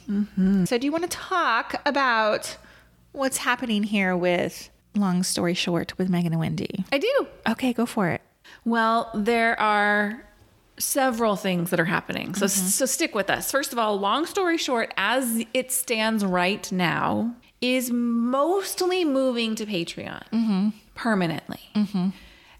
So, 0.65 0.77
do 0.77 0.85
you 0.85 0.91
want 0.91 1.09
to 1.09 1.17
talk 1.17 1.81
about 1.87 2.57
what's 3.13 3.37
happening 3.37 3.83
here 3.83 4.15
with 4.15 4.69
Long 4.93 5.23
Story 5.23 5.53
Short 5.53 5.97
with 5.97 6.09
Megan 6.09 6.33
and 6.33 6.39
Wendy? 6.39 6.85
I 6.91 6.99
do. 6.99 7.27
Okay, 7.49 7.73
go 7.73 7.85
for 7.85 8.09
it. 8.09 8.21
Well, 8.65 9.09
there 9.15 9.59
are 9.59 10.23
several 10.77 11.35
things 11.35 11.69
that 11.69 11.79
are 11.79 11.85
happening. 11.85 12.33
So 12.35 12.45
mm-hmm. 12.45 12.67
so 12.67 12.85
stick 12.85 13.13
with 13.13 13.29
us. 13.29 13.51
First 13.51 13.73
of 13.73 13.79
all, 13.79 13.99
long 13.99 14.25
story 14.25 14.57
short, 14.57 14.93
as 14.97 15.43
it 15.53 15.71
stands 15.71 16.25
right 16.25 16.69
now, 16.71 17.35
is 17.61 17.91
mostly 17.91 19.05
moving 19.05 19.55
to 19.55 19.65
Patreon 19.65 20.23
mm-hmm. 20.31 20.69
permanently. 20.95 21.61
Mm-hmm. 21.75 22.09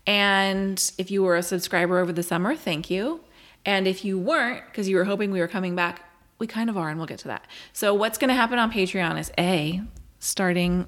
And 0.06 0.92
if 0.98 1.12
you 1.12 1.24
were 1.24 1.36
a 1.36 1.44
subscriber 1.44 2.00
over 2.00 2.12
the 2.12 2.24
summer, 2.24 2.56
thank 2.56 2.90
you. 2.90 3.22
And 3.66 3.88
if 3.88 4.04
you 4.04 4.20
weren't, 4.20 4.66
because 4.68 4.90
you 4.90 4.98
were 4.98 5.06
hoping 5.06 5.32
we 5.32 5.40
were 5.40 5.48
coming 5.48 5.76
back, 5.76 6.04
we 6.40 6.48
kind 6.48 6.70
of 6.70 6.78
are, 6.78 6.90
and 6.90 6.98
we'll 6.98 7.08
get 7.08 7.20
to 7.20 7.30
that. 7.30 7.48
So, 7.72 7.94
what's 7.94 8.18
going 8.18 8.30
to 8.30 8.34
happen 8.34 8.60
on 8.60 8.72
Patreon 8.72 9.18
is 9.18 9.32
A, 9.40 9.82
starting 10.20 10.88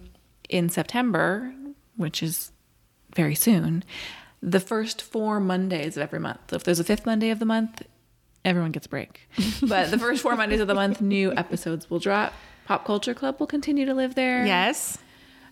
in 0.50 0.70
September, 0.70 1.54
which 1.96 2.22
is 2.22 2.52
very 3.16 3.36
soon, 3.36 3.84
the 4.46 4.60
first 4.60 5.02
four 5.02 5.40
Mondays 5.40 5.98
of 5.98 6.04
every 6.04 6.20
month. 6.20 6.40
So, 6.52 6.56
if 6.56 6.64
there's 6.64 6.80
a 6.80 6.84
fifth 6.84 7.06
Monday 7.06 7.32
of 7.32 7.40
the 7.40 7.46
month, 7.46 7.82
everyone 8.46 8.72
gets 8.72 8.86
a 8.86 8.90
break. 8.90 9.28
but 9.68 9.92
the 9.92 9.98
first 9.98 10.22
four 10.22 10.36
Mondays 10.36 10.60
of 10.60 10.68
the 10.68 10.76
month, 10.76 11.02
new 11.02 11.34
episodes 11.34 11.90
will 11.90 12.00
drop. 12.00 12.34
Pop 12.66 12.86
Culture 12.86 13.14
Club 13.14 13.40
will 13.40 13.48
continue 13.48 13.86
to 13.86 13.94
live 13.94 14.16
there 14.16 14.46
Yes. 14.46 14.98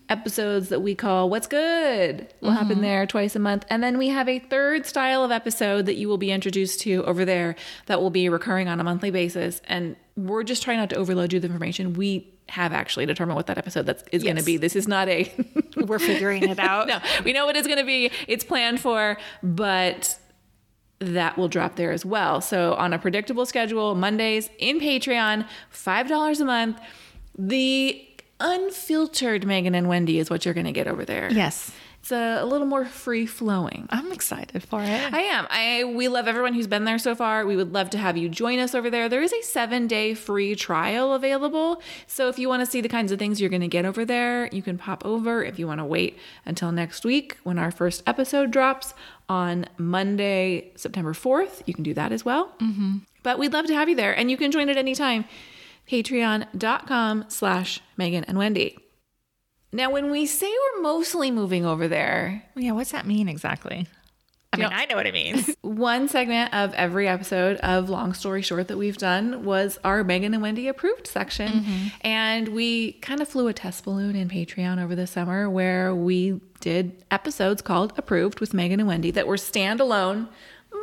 episodes 0.08 0.68
that 0.68 0.80
we 0.80 0.94
call 0.94 1.30
What's 1.30 1.46
Good 1.46 2.32
will 2.40 2.50
happen 2.50 2.70
mm-hmm. 2.70 2.82
there 2.82 3.06
twice 3.06 3.36
a 3.36 3.38
month. 3.38 3.64
And 3.68 3.82
then 3.82 3.98
we 3.98 4.08
have 4.08 4.28
a 4.28 4.38
third 4.40 4.84
style 4.84 5.24
of 5.24 5.30
episode 5.30 5.86
that 5.86 5.94
you 5.94 6.08
will 6.08 6.18
be 6.18 6.32
introduced 6.32 6.80
to 6.80 7.04
over 7.04 7.24
there 7.24 7.54
that 7.86 8.00
will 8.00 8.10
be 8.10 8.28
recurring 8.28 8.68
on 8.68 8.80
a 8.80 8.84
monthly 8.84 9.10
basis. 9.12 9.60
And 9.66 9.96
we're 10.16 10.42
just 10.42 10.62
trying 10.62 10.78
not 10.78 10.90
to 10.90 10.96
overload 10.96 11.32
you 11.32 11.36
with 11.36 11.44
information. 11.44 11.94
We 11.94 12.33
have 12.48 12.72
actually 12.72 13.06
determined 13.06 13.36
what 13.36 13.46
that 13.46 13.58
episode 13.58 13.86
that's, 13.86 14.04
is 14.12 14.22
going 14.22 14.36
to 14.36 14.42
be. 14.42 14.56
This 14.56 14.76
is 14.76 14.86
not 14.86 15.08
a. 15.08 15.32
We're 15.76 15.98
figuring 15.98 16.48
it 16.48 16.58
out. 16.58 16.86
no, 16.88 17.00
we 17.24 17.32
know 17.32 17.46
what 17.46 17.56
it's 17.56 17.66
going 17.66 17.78
to 17.78 17.84
be. 17.84 18.10
It's 18.28 18.44
planned 18.44 18.80
for, 18.80 19.16
but 19.42 20.18
that 21.00 21.36
will 21.36 21.48
drop 21.48 21.76
there 21.76 21.92
as 21.92 22.04
well. 22.04 22.40
So 22.40 22.74
on 22.74 22.92
a 22.92 22.98
predictable 22.98 23.46
schedule, 23.46 23.94
Mondays 23.94 24.50
in 24.58 24.80
Patreon, 24.80 25.46
$5 25.72 26.40
a 26.40 26.44
month. 26.44 26.80
The 27.36 28.06
unfiltered 28.40 29.46
Megan 29.46 29.74
and 29.74 29.88
Wendy 29.88 30.18
is 30.18 30.30
what 30.30 30.44
you're 30.44 30.54
going 30.54 30.66
to 30.66 30.72
get 30.72 30.86
over 30.86 31.04
there. 31.04 31.30
Yes. 31.32 31.72
It's 32.04 32.12
a, 32.12 32.42
a 32.42 32.44
little 32.44 32.66
more 32.66 32.84
free 32.84 33.24
flowing. 33.24 33.86
I'm 33.88 34.12
excited 34.12 34.62
for 34.62 34.82
it. 34.82 35.14
I 35.14 35.20
am. 35.20 35.46
I 35.48 35.84
we 35.84 36.08
love 36.08 36.28
everyone 36.28 36.52
who's 36.52 36.66
been 36.66 36.84
there 36.84 36.98
so 36.98 37.14
far. 37.14 37.46
We 37.46 37.56
would 37.56 37.72
love 37.72 37.88
to 37.90 37.98
have 37.98 38.18
you 38.18 38.28
join 38.28 38.58
us 38.58 38.74
over 38.74 38.90
there. 38.90 39.08
There 39.08 39.22
is 39.22 39.32
a 39.32 39.40
7-day 39.40 40.12
free 40.12 40.54
trial 40.54 41.14
available. 41.14 41.80
So 42.06 42.28
if 42.28 42.38
you 42.38 42.46
want 42.46 42.60
to 42.60 42.70
see 42.70 42.82
the 42.82 42.90
kinds 42.90 43.10
of 43.10 43.18
things 43.18 43.40
you're 43.40 43.48
going 43.48 43.62
to 43.62 43.68
get 43.68 43.86
over 43.86 44.04
there, 44.04 44.50
you 44.52 44.60
can 44.60 44.76
pop 44.76 45.02
over. 45.06 45.42
If 45.42 45.58
you 45.58 45.66
want 45.66 45.80
to 45.80 45.86
wait 45.86 46.18
until 46.44 46.72
next 46.72 47.06
week 47.06 47.38
when 47.42 47.58
our 47.58 47.70
first 47.70 48.02
episode 48.06 48.50
drops 48.50 48.92
on 49.26 49.64
Monday, 49.78 50.72
September 50.74 51.14
4th, 51.14 51.62
you 51.64 51.72
can 51.72 51.84
do 51.84 51.94
that 51.94 52.12
as 52.12 52.22
well. 52.22 52.52
Mm-hmm. 52.60 52.98
But 53.22 53.38
we'd 53.38 53.54
love 53.54 53.64
to 53.68 53.74
have 53.74 53.88
you 53.88 53.96
there 53.96 54.12
and 54.12 54.30
you 54.30 54.36
can 54.36 54.52
join 54.52 54.68
at 54.68 54.76
any 54.76 54.94
time. 54.94 55.24
Patreon.com 55.88 57.24
slash 57.28 57.80
Megan 57.96 58.24
and 58.24 58.36
Wendy. 58.36 58.83
Now, 59.74 59.90
when 59.90 60.12
we 60.12 60.24
say 60.26 60.46
we're 60.76 60.82
mostly 60.82 61.32
moving 61.32 61.66
over 61.66 61.88
there, 61.88 62.44
yeah, 62.54 62.70
what's 62.70 62.92
that 62.92 63.06
mean 63.06 63.28
exactly? 63.28 63.88
I 64.52 64.56
mean, 64.56 64.70
know- 64.70 64.76
I 64.76 64.84
know 64.84 64.94
what 64.94 65.06
it 65.06 65.12
means. 65.14 65.50
one 65.62 66.06
segment 66.06 66.54
of 66.54 66.72
every 66.74 67.08
episode 67.08 67.56
of 67.56 67.90
Long 67.90 68.14
Story 68.14 68.40
Short 68.40 68.68
that 68.68 68.78
we've 68.78 68.96
done 68.96 69.44
was 69.44 69.80
our 69.82 70.04
Megan 70.04 70.32
and 70.32 70.40
Wendy 70.40 70.68
approved 70.68 71.08
section. 71.08 71.48
Mm-hmm. 71.48 71.86
And 72.02 72.48
we 72.50 72.92
kind 72.92 73.20
of 73.20 73.26
flew 73.26 73.48
a 73.48 73.52
test 73.52 73.84
balloon 73.84 74.14
in 74.14 74.28
Patreon 74.28 74.80
over 74.80 74.94
the 74.94 75.08
summer 75.08 75.50
where 75.50 75.92
we 75.92 76.40
did 76.60 77.04
episodes 77.10 77.60
called 77.60 77.92
Approved 77.96 78.38
with 78.38 78.54
Megan 78.54 78.78
and 78.78 78.88
Wendy 78.88 79.10
that 79.10 79.26
were 79.26 79.34
standalone, 79.34 80.28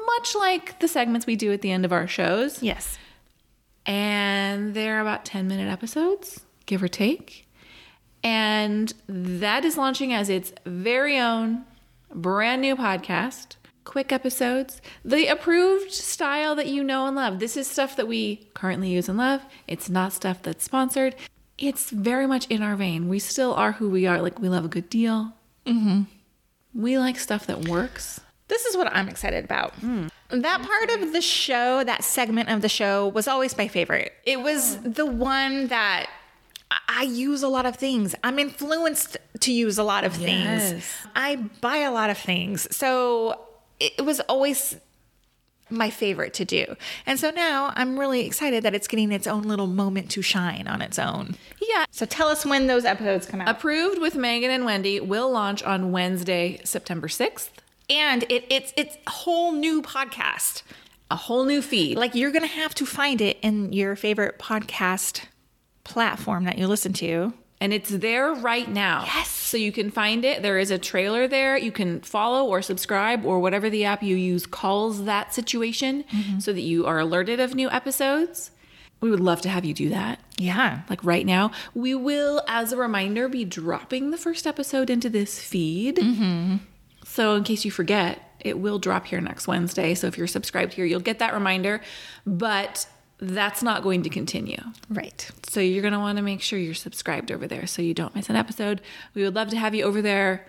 much 0.05 0.36
like 0.36 0.81
the 0.81 0.89
segments 0.89 1.25
we 1.25 1.38
do 1.38 1.53
at 1.53 1.62
the 1.62 1.71
end 1.71 1.86
of 1.86 1.93
our 1.93 2.07
shows. 2.07 2.62
yes. 2.62 2.98
And 3.86 4.74
they're 4.74 5.00
about 5.00 5.24
10 5.24 5.48
minute 5.48 5.71
episodes, 5.71 6.41
give 6.65 6.83
or 6.83 6.89
take. 6.89 7.48
And 8.24 8.94
that 9.08 9.66
is 9.66 9.78
launching 9.78 10.13
as 10.13 10.30
its 10.30 10.54
very 10.66 11.18
own 11.18 11.63
brand 12.13 12.62
new 12.62 12.75
podcast. 12.75 13.56
Quick 13.84 14.12
episodes, 14.12 14.80
the 15.04 15.25
approved 15.25 15.92
style 15.92 16.54
that 16.56 16.68
you 16.68 16.84
know 16.84 17.08
and 17.08 17.16
love. 17.16 17.40
This 17.40 17.58
is 17.58 17.68
stuff 17.68 17.96
that 17.96 18.08
we 18.08 18.48
currently 18.54 18.90
use 18.90 19.10
and 19.10 19.18
love. 19.18 19.42
It's 19.68 19.90
not 19.90 20.13
stuff 20.13 20.44
that's 20.44 20.63
sponsored. 20.63 21.16
It's 21.58 21.90
very 21.90 22.28
much 22.28 22.46
in 22.48 22.62
our 22.62 22.75
vein. 22.75 23.10
We 23.10 23.18
still 23.18 23.56
are 23.56 23.72
who 23.74 23.90
we 23.90 24.06
are. 24.06 24.22
Like, 24.22 24.40
we 24.40 24.50
love 24.50 24.66
a 24.66 24.68
good 24.70 24.88
deal. 24.88 25.34
Mm-hmm. 25.66 26.04
We 26.75 27.00
like 27.00 27.18
stuff 27.18 27.48
that 27.48 27.68
works. 27.68 28.22
This 28.50 28.66
is 28.66 28.78
what 28.78 28.96
I'm 28.96 29.10
excited 29.10 29.44
about. 29.44 29.74
That 30.30 30.62
part 30.62 31.01
of 31.01 31.12
the 31.12 31.22
show, 31.22 31.84
that 31.84 32.04
segment 32.04 32.50
of 32.50 32.62
the 32.62 32.70
show, 32.70 33.08
was 33.08 33.28
always 33.28 33.58
my 33.58 33.68
favorite. 33.68 34.13
It 34.25 34.42
was 34.42 34.78
the 34.82 35.08
one 35.08 35.68
that 35.68 36.08
I- 36.88 37.04
use 37.04 37.42
a 37.44 37.48
lot 37.48 37.66
of 37.66 37.75
things. 37.75 38.16
I'm 38.24 38.38
influenced 38.40 39.18
to 39.40 39.51
use 39.51 39.78
a 39.78 39.84
lot 39.84 40.04
of 40.04 40.13
things. 40.13 40.72
Yes. 40.72 40.92
I 41.16 41.38
buy 41.60 41.78
a 41.78 41.92
lot 41.92 42.10
of 42.10 42.18
things. 42.18 42.68
So 42.75 43.40
it 43.80 43.94
it 43.98 44.01
was 44.06 44.20
always 44.22 44.75
my 45.70 45.90
favorite 45.90 46.34
to 46.36 46.46
do. 46.46 46.75
And 47.06 47.18
so 47.20 47.32
now 47.32 47.72
I'm 47.75 47.98
really 47.98 48.25
excited 48.25 48.63
that 48.63 48.75
it's 48.75 48.88
getting 48.88 49.12
its 49.12 49.25
own 49.25 49.44
little 49.44 49.68
moment 49.68 50.12
to 50.12 50.22
shine 50.22 50.68
on 50.68 50.82
its 50.82 51.00
own. 51.00 51.36
Yeah. 51.62 51.86
So 51.92 52.06
tell 52.06 52.28
us 52.28 52.46
when 52.46 52.68
those 52.68 52.84
episodes 52.86 53.25
come 53.25 53.40
out. 53.42 53.48
Approved 53.50 54.00
with 54.00 54.16
Megan 54.16 54.51
and 54.51 54.66
Wendy 54.66 55.00
will 55.00 55.32
launch 55.32 55.63
on 55.63 55.92
Wednesday, 55.92 56.60
September 56.66 57.08
6th. 57.08 57.50
And 57.90 58.24
it, 58.30 58.46
it's 58.50 58.74
it's 58.78 58.98
a 59.08 59.10
whole 59.10 59.54
new 59.54 59.82
podcast. 59.82 60.62
A 61.10 61.16
whole 61.16 61.44
new 61.46 61.62
feed. 61.62 61.98
like 61.98 62.16
you're 62.16 62.32
gonna 62.32 62.48
have 62.48 62.74
to 62.75 62.86
find 62.86 63.20
it 63.22 63.38
in 63.42 63.74
your 63.74 63.96
favorite 63.96 64.40
podcast 64.40 65.25
platform 65.83 66.43
that 66.45 66.57
you 66.57 66.67
listen 66.67 66.93
to. 66.93 67.33
and 67.61 67.71
it's 67.71 67.91
there 67.91 68.33
right 68.33 68.67
now. 68.67 69.03
Yes. 69.05 69.29
So 69.29 69.55
you 69.55 69.71
can 69.71 69.91
find 69.91 70.25
it. 70.25 70.41
There 70.41 70.57
is 70.57 70.71
a 70.71 70.79
trailer 70.79 71.27
there. 71.27 71.55
You 71.55 71.71
can 71.71 72.01
follow 72.01 72.45
or 72.45 72.63
subscribe 72.63 73.23
or 73.23 73.39
whatever 73.39 73.69
the 73.69 73.85
app 73.85 74.01
you 74.01 74.15
use 74.15 74.47
calls 74.47 75.05
that 75.05 75.31
situation 75.31 76.03
mm-hmm. 76.11 76.39
so 76.39 76.51
that 76.53 76.61
you 76.61 76.88
are 76.88 76.97
alerted 76.97 77.39
of 77.39 77.53
new 77.53 77.69
episodes. 77.69 78.50
We 79.00 79.11
would 79.11 79.19
love 79.19 79.41
to 79.41 79.50
have 79.50 79.63
you 79.63 79.75
do 79.75 79.89
that. 79.89 80.19
Yeah. 80.38 80.81
Like 80.89 81.03
right 81.03 81.25
now, 81.25 81.51
we 81.75 81.93
will, 81.93 82.41
as 82.47 82.71
a 82.71 82.77
reminder, 82.77 83.29
be 83.29 83.45
dropping 83.45 84.09
the 84.09 84.17
first 84.17 84.47
episode 84.47 84.89
into 84.89 85.09
this 85.09 85.39
feed. 85.39 85.97
Mm-hmm. 85.97 86.57
So, 87.03 87.35
in 87.35 87.43
case 87.43 87.63
you 87.65 87.71
forget, 87.71 88.35
it 88.39 88.59
will 88.59 88.79
drop 88.79 89.05
here 89.05 89.21
next 89.21 89.47
Wednesday. 89.47 89.93
So, 89.95 90.07
if 90.07 90.17
you're 90.17 90.27
subscribed 90.27 90.73
here, 90.73 90.85
you'll 90.85 91.00
get 91.00 91.19
that 91.19 91.33
reminder. 91.33 91.81
But 92.25 92.88
that's 93.22 93.62
not 93.62 93.84
going 93.84 94.01
to 94.01 94.10
continue. 94.10 94.60
Right. 94.90 95.30
So 95.48 95.60
you're 95.60 95.84
going 95.84 95.94
to 95.94 96.00
want 96.00 96.18
to 96.18 96.24
make 96.24 96.42
sure 96.42 96.58
you're 96.58 96.74
subscribed 96.74 97.32
over 97.32 97.48
there 97.48 97.68
so 97.68 97.82
you 97.82 97.94
don't 97.94 98.16
miss 98.16 98.30
an 98.30 98.36
episode. 98.36 98.82
We 99.13 99.24
would 99.24 99.36
love 99.36 99.50
to 99.50 99.58
have 99.58 99.75
you 99.75 99.84
over 99.84 100.01
there. 100.01 100.48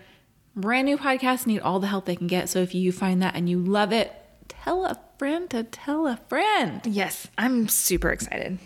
Brand 0.56 0.86
new 0.86 0.96
podcasts 0.96 1.46
need 1.46 1.60
all 1.60 1.80
the 1.80 1.86
help 1.86 2.06
they 2.06 2.16
can 2.16 2.26
get. 2.26 2.48
So 2.48 2.60
if 2.60 2.74
you 2.74 2.90
find 2.90 3.22
that 3.22 3.34
and 3.34 3.48
you 3.48 3.58
love 3.58 3.92
it, 3.92 4.12
tell 4.48 4.86
a 4.86 4.98
friend 5.18 5.50
to 5.50 5.64
tell 5.64 6.06
a 6.06 6.16
friend. 6.28 6.80
Yes. 6.86 7.28
I'm 7.36 7.68
super 7.68 8.10
excited. 8.10 8.58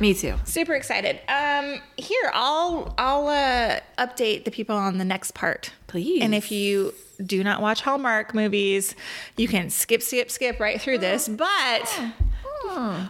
Me 0.00 0.14
too. 0.14 0.34
Super 0.44 0.74
excited. 0.74 1.20
Um 1.28 1.80
here 1.96 2.30
I'll 2.34 2.92
I'll 2.98 3.28
uh 3.28 3.78
update 3.98 4.44
the 4.44 4.50
people 4.50 4.74
on 4.76 4.98
the 4.98 5.04
next 5.04 5.32
part. 5.34 5.72
Please. 5.86 6.22
And 6.22 6.34
if 6.34 6.50
you 6.50 6.92
do 7.24 7.44
not 7.44 7.60
watch 7.60 7.82
Hallmark 7.82 8.34
movies, 8.34 8.96
you 9.36 9.46
can 9.46 9.70
skip, 9.70 10.02
skip, 10.02 10.28
skip 10.30 10.58
right 10.58 10.80
through 10.80 10.98
this. 10.98 11.28
But 11.38 12.02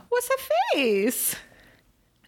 what's 0.09 0.29
the 0.29 0.39
face? 0.75 1.37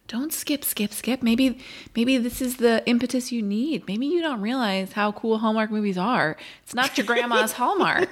Don't 0.07 0.31
skip, 0.31 0.63
skip, 0.63 0.93
skip. 0.93 1.23
Maybe 1.23 1.57
maybe 1.95 2.17
this 2.19 2.39
is 2.39 2.57
the 2.57 2.87
impetus 2.87 3.31
you 3.31 3.41
need. 3.41 3.87
Maybe 3.87 4.05
you 4.05 4.21
don't 4.21 4.39
realize 4.39 4.93
how 4.93 5.11
cool 5.11 5.39
Hallmark 5.39 5.71
movies 5.71 5.97
are. 5.97 6.37
It's 6.61 6.75
not 6.75 6.95
your 6.95 7.07
grandma's 7.07 7.51
Hallmark. 7.59 8.09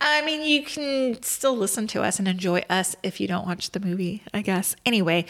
I 0.00 0.22
mean, 0.26 0.42
you 0.42 0.64
can 0.64 1.22
still 1.22 1.56
listen 1.56 1.86
to 1.88 2.02
us 2.02 2.18
and 2.18 2.26
enjoy 2.26 2.64
us 2.68 2.96
if 3.04 3.20
you 3.20 3.28
don't 3.28 3.46
watch 3.46 3.70
the 3.70 3.80
movie, 3.80 4.24
I 4.34 4.42
guess. 4.42 4.74
Anyway, 4.84 5.26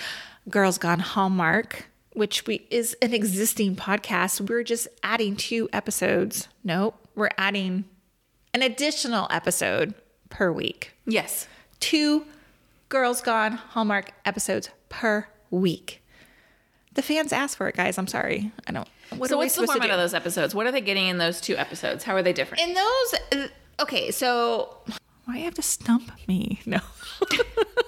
Girls 0.48 0.78
Gone 0.78 1.00
Hallmark, 1.00 1.86
which 2.14 2.46
we 2.46 2.66
is 2.70 2.96
an 3.02 3.12
existing 3.12 3.76
podcast. 3.76 4.48
We're 4.48 4.64
just 4.64 4.88
adding 5.02 5.36
two 5.36 5.68
episodes. 5.70 6.48
Nope, 6.64 6.94
we're 7.14 7.30
adding 7.36 7.84
an 8.54 8.62
additional 8.62 9.26
episode 9.30 9.92
per 10.30 10.50
week. 10.50 10.94
Yes. 11.04 11.46
Two 11.78 12.24
Girls 12.92 13.22
Gone 13.22 13.52
Hallmark 13.52 14.12
episodes 14.26 14.68
per 14.90 15.26
week. 15.50 16.02
The 16.92 17.00
fans 17.00 17.32
asked 17.32 17.56
for 17.56 17.66
it, 17.68 17.74
guys. 17.74 17.96
I'm 17.96 18.06
sorry. 18.06 18.52
I 18.66 18.72
don't. 18.72 18.86
What 19.16 19.30
So 19.30 19.38
what's 19.38 19.56
the 19.56 19.66
format 19.66 19.88
of 19.88 19.96
those 19.96 20.12
episodes? 20.12 20.54
What 20.54 20.66
are 20.66 20.72
they 20.72 20.82
getting 20.82 21.06
in 21.06 21.16
those 21.16 21.40
two 21.40 21.56
episodes? 21.56 22.04
How 22.04 22.14
are 22.14 22.20
they 22.20 22.34
different? 22.34 22.62
In 22.62 22.74
those, 22.74 23.48
okay, 23.80 24.10
so 24.10 24.76
why 25.24 25.38
you 25.38 25.44
have 25.44 25.54
to 25.54 25.62
stump 25.62 26.12
me? 26.28 26.60
No. 26.66 26.80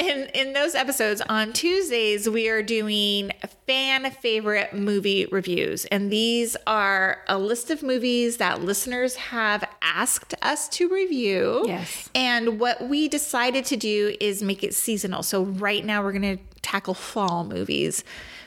in 0.00 0.28
in 0.34 0.52
those 0.52 0.74
episodes 0.74 1.20
on 1.28 1.52
Tuesdays, 1.52 2.28
we 2.28 2.48
are 2.48 2.62
doing 2.62 3.30
fan 3.66 4.10
favorite 4.10 4.72
movie 4.72 5.26
reviews, 5.30 5.84
and 5.86 6.10
these 6.10 6.56
are 6.66 7.18
a 7.28 7.38
list 7.38 7.70
of 7.70 7.82
movies 7.82 8.38
that 8.38 8.62
listeners 8.62 9.16
have 9.16 9.64
asked 9.82 10.34
us 10.42 10.68
to 10.70 10.88
review. 10.88 11.64
Yes. 11.66 12.08
And 12.14 12.58
what 12.58 12.88
we 12.88 13.08
decided 13.08 13.64
to 13.66 13.76
do 13.76 14.16
is 14.20 14.42
make 14.42 14.64
it 14.64 14.74
seasonal. 14.74 15.22
So 15.22 15.44
right 15.44 15.84
now 15.84 16.02
we're 16.02 16.12
going 16.12 16.38
to 16.38 16.44
tackle 16.62 16.94
fall 16.94 17.44
movies 17.44 18.02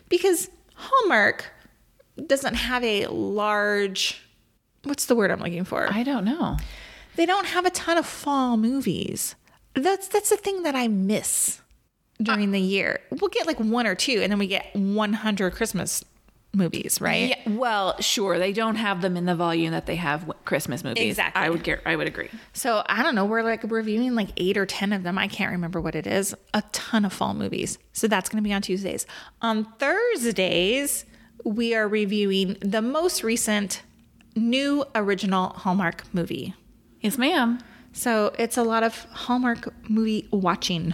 because 0.09 0.49
Hallmark 0.75 1.45
doesn't 2.27 2.55
have 2.55 2.83
a 2.83 3.07
large 3.07 4.21
what's 4.83 5.05
the 5.05 5.15
word 5.15 5.31
I'm 5.31 5.39
looking 5.39 5.63
for? 5.63 5.87
I 5.91 6.03
don't 6.03 6.25
know. 6.25 6.57
they 7.15 7.25
don't 7.25 7.45
have 7.47 7.65
a 7.65 7.69
ton 7.69 7.97
of 7.97 8.05
fall 8.05 8.57
movies. 8.57 9.35
That's 9.75 10.07
that's 10.07 10.29
the 10.29 10.37
thing 10.37 10.63
that 10.63 10.75
I 10.75 10.87
miss 10.87 11.61
during 12.21 12.51
the 12.51 12.59
year. 12.59 12.99
We'll 13.09 13.29
get 13.29 13.47
like 13.47 13.59
one 13.59 13.87
or 13.87 13.95
two, 13.95 14.19
and 14.21 14.31
then 14.31 14.39
we 14.39 14.47
get 14.47 14.67
100 14.75 15.53
Christmas 15.53 16.03
movies, 16.55 17.01
right? 17.01 17.29
Yeah, 17.29 17.53
well, 17.53 17.99
sure. 17.99 18.37
They 18.37 18.53
don't 18.53 18.75
have 18.75 19.01
them 19.01 19.17
in 19.17 19.25
the 19.25 19.35
volume 19.35 19.71
that 19.71 19.85
they 19.85 19.95
have 19.95 20.31
Christmas 20.45 20.83
movies. 20.83 21.03
Exactly. 21.03 21.41
I 21.41 21.49
would 21.49 21.63
get. 21.63 21.81
I 21.85 21.95
would 21.95 22.07
agree. 22.07 22.29
So 22.53 22.83
I 22.87 23.01
don't 23.03 23.15
know. 23.15 23.25
We're 23.25 23.43
like 23.43 23.63
reviewing 23.63 24.15
like 24.15 24.29
eight 24.37 24.57
or 24.57 24.65
10 24.65 24.93
of 24.93 25.03
them. 25.03 25.17
I 25.17 25.27
can't 25.27 25.51
remember 25.51 25.81
what 25.81 25.95
it 25.95 26.05
is. 26.07 26.35
A 26.53 26.63
ton 26.71 27.05
of 27.05 27.13
fall 27.13 27.33
movies. 27.33 27.77
So 27.93 28.07
that's 28.07 28.29
going 28.29 28.43
to 28.43 28.47
be 28.47 28.53
on 28.53 28.61
Tuesdays. 28.61 29.05
On 29.41 29.65
Thursdays, 29.79 31.05
we 31.43 31.73
are 31.73 31.87
reviewing 31.87 32.57
the 32.61 32.81
most 32.81 33.23
recent 33.23 33.81
new 34.35 34.85
original 34.95 35.49
Hallmark 35.49 36.03
movie. 36.13 36.53
Yes, 37.01 37.17
ma'am. 37.17 37.59
So 37.93 38.33
it's 38.37 38.57
a 38.57 38.63
lot 38.63 38.83
of 38.83 39.05
Hallmark 39.11 39.73
movie 39.89 40.27
watching. 40.31 40.93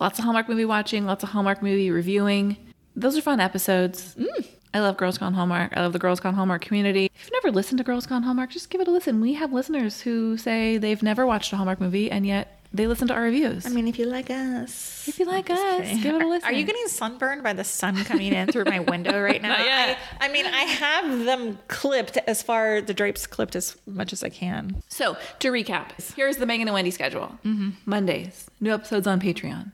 Lots 0.00 0.18
of 0.18 0.24
Hallmark 0.24 0.48
movie 0.48 0.64
watching. 0.64 1.04
Lots 1.04 1.22
of 1.22 1.30
Hallmark 1.30 1.62
movie 1.62 1.90
reviewing. 1.90 2.56
Those 2.96 3.16
are 3.16 3.22
fun 3.22 3.40
episodes. 3.40 4.16
Mm. 4.16 4.46
I 4.72 4.80
love 4.80 4.96
Girls 4.96 5.18
Gone 5.18 5.34
Hallmark. 5.34 5.76
I 5.76 5.80
love 5.80 5.92
the 5.92 5.98
Girls 5.98 6.20
Gone 6.20 6.34
Hallmark 6.34 6.62
community. 6.62 7.10
If 7.14 7.24
you've 7.24 7.42
never 7.44 7.54
listened 7.54 7.78
to 7.78 7.84
Girls 7.84 8.06
Gone 8.06 8.22
Hallmark, 8.22 8.50
just 8.50 8.70
give 8.70 8.80
it 8.80 8.88
a 8.88 8.90
listen. 8.90 9.20
We 9.20 9.34
have 9.34 9.52
listeners 9.52 10.00
who 10.00 10.36
say 10.36 10.78
they've 10.78 11.02
never 11.02 11.26
watched 11.26 11.52
a 11.52 11.56
Hallmark 11.56 11.80
movie 11.80 12.10
and 12.10 12.24
yet 12.24 12.59
they 12.72 12.86
listen 12.86 13.08
to 13.08 13.14
our 13.14 13.22
reviews. 13.22 13.66
I 13.66 13.70
mean, 13.70 13.88
if 13.88 13.98
you 13.98 14.06
like 14.06 14.30
us, 14.30 15.08
if 15.08 15.18
you 15.18 15.24
like 15.26 15.50
us, 15.50 15.88
give 16.02 16.14
it 16.14 16.22
a 16.22 16.28
listen. 16.28 16.48
Are 16.48 16.52
you 16.52 16.64
getting 16.64 16.86
sunburned 16.86 17.42
by 17.42 17.52
the 17.52 17.64
sun 17.64 17.96
coming 18.04 18.32
in 18.32 18.46
through 18.52 18.66
my 18.66 18.78
window 18.78 19.20
right 19.20 19.42
now? 19.42 19.48
Not. 19.48 19.60
I, 19.60 19.96
I 20.20 20.28
mean, 20.28 20.46
I 20.46 20.62
have 20.62 21.24
them 21.24 21.58
clipped 21.66 22.16
as 22.28 22.42
far 22.42 22.80
the 22.80 22.94
drapes 22.94 23.26
clipped 23.26 23.56
as 23.56 23.76
much 23.86 24.12
as 24.12 24.22
I 24.22 24.28
can. 24.28 24.82
So, 24.88 25.16
to 25.40 25.50
recap, 25.50 26.14
here's 26.14 26.36
the 26.36 26.46
Megan 26.46 26.68
and 26.68 26.74
Wendy 26.74 26.92
schedule 26.92 27.38
mm-hmm. 27.44 27.70
Mondays, 27.86 28.48
new 28.60 28.72
episodes 28.72 29.08
on 29.08 29.20
Patreon. 29.20 29.72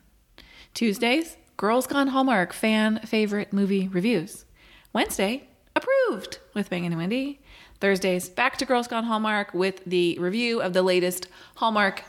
Tuesdays, 0.73 1.37
Girls 1.59 1.87
Gone 1.87 2.09
Hallmark 2.09 2.55
fan 2.55 3.01
favorite 3.01 3.53
movie 3.53 3.89
reviews. 3.89 4.47
Wednesday, 4.95 5.49
approved 5.75 6.39
with 6.55 6.71
Megan 6.71 6.93
and 6.93 6.99
Wendy. 6.99 7.41
Thursdays, 7.79 8.31
back 8.31 8.57
to 8.57 8.65
Girls 8.65 8.89
Gone 8.89 9.05
Hallmark 9.05 9.53
with 9.53 9.85
the 9.85 10.19
review 10.19 10.63
of 10.63 10.73
the 10.73 10.83
latest 10.83 11.29
Hallmark 11.57 12.03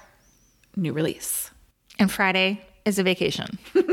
new 0.77 0.93
release. 0.93 1.51
And 1.99 2.11
Friday 2.11 2.61
is 2.85 2.99
a 2.99 3.03
vacation. 3.03 3.57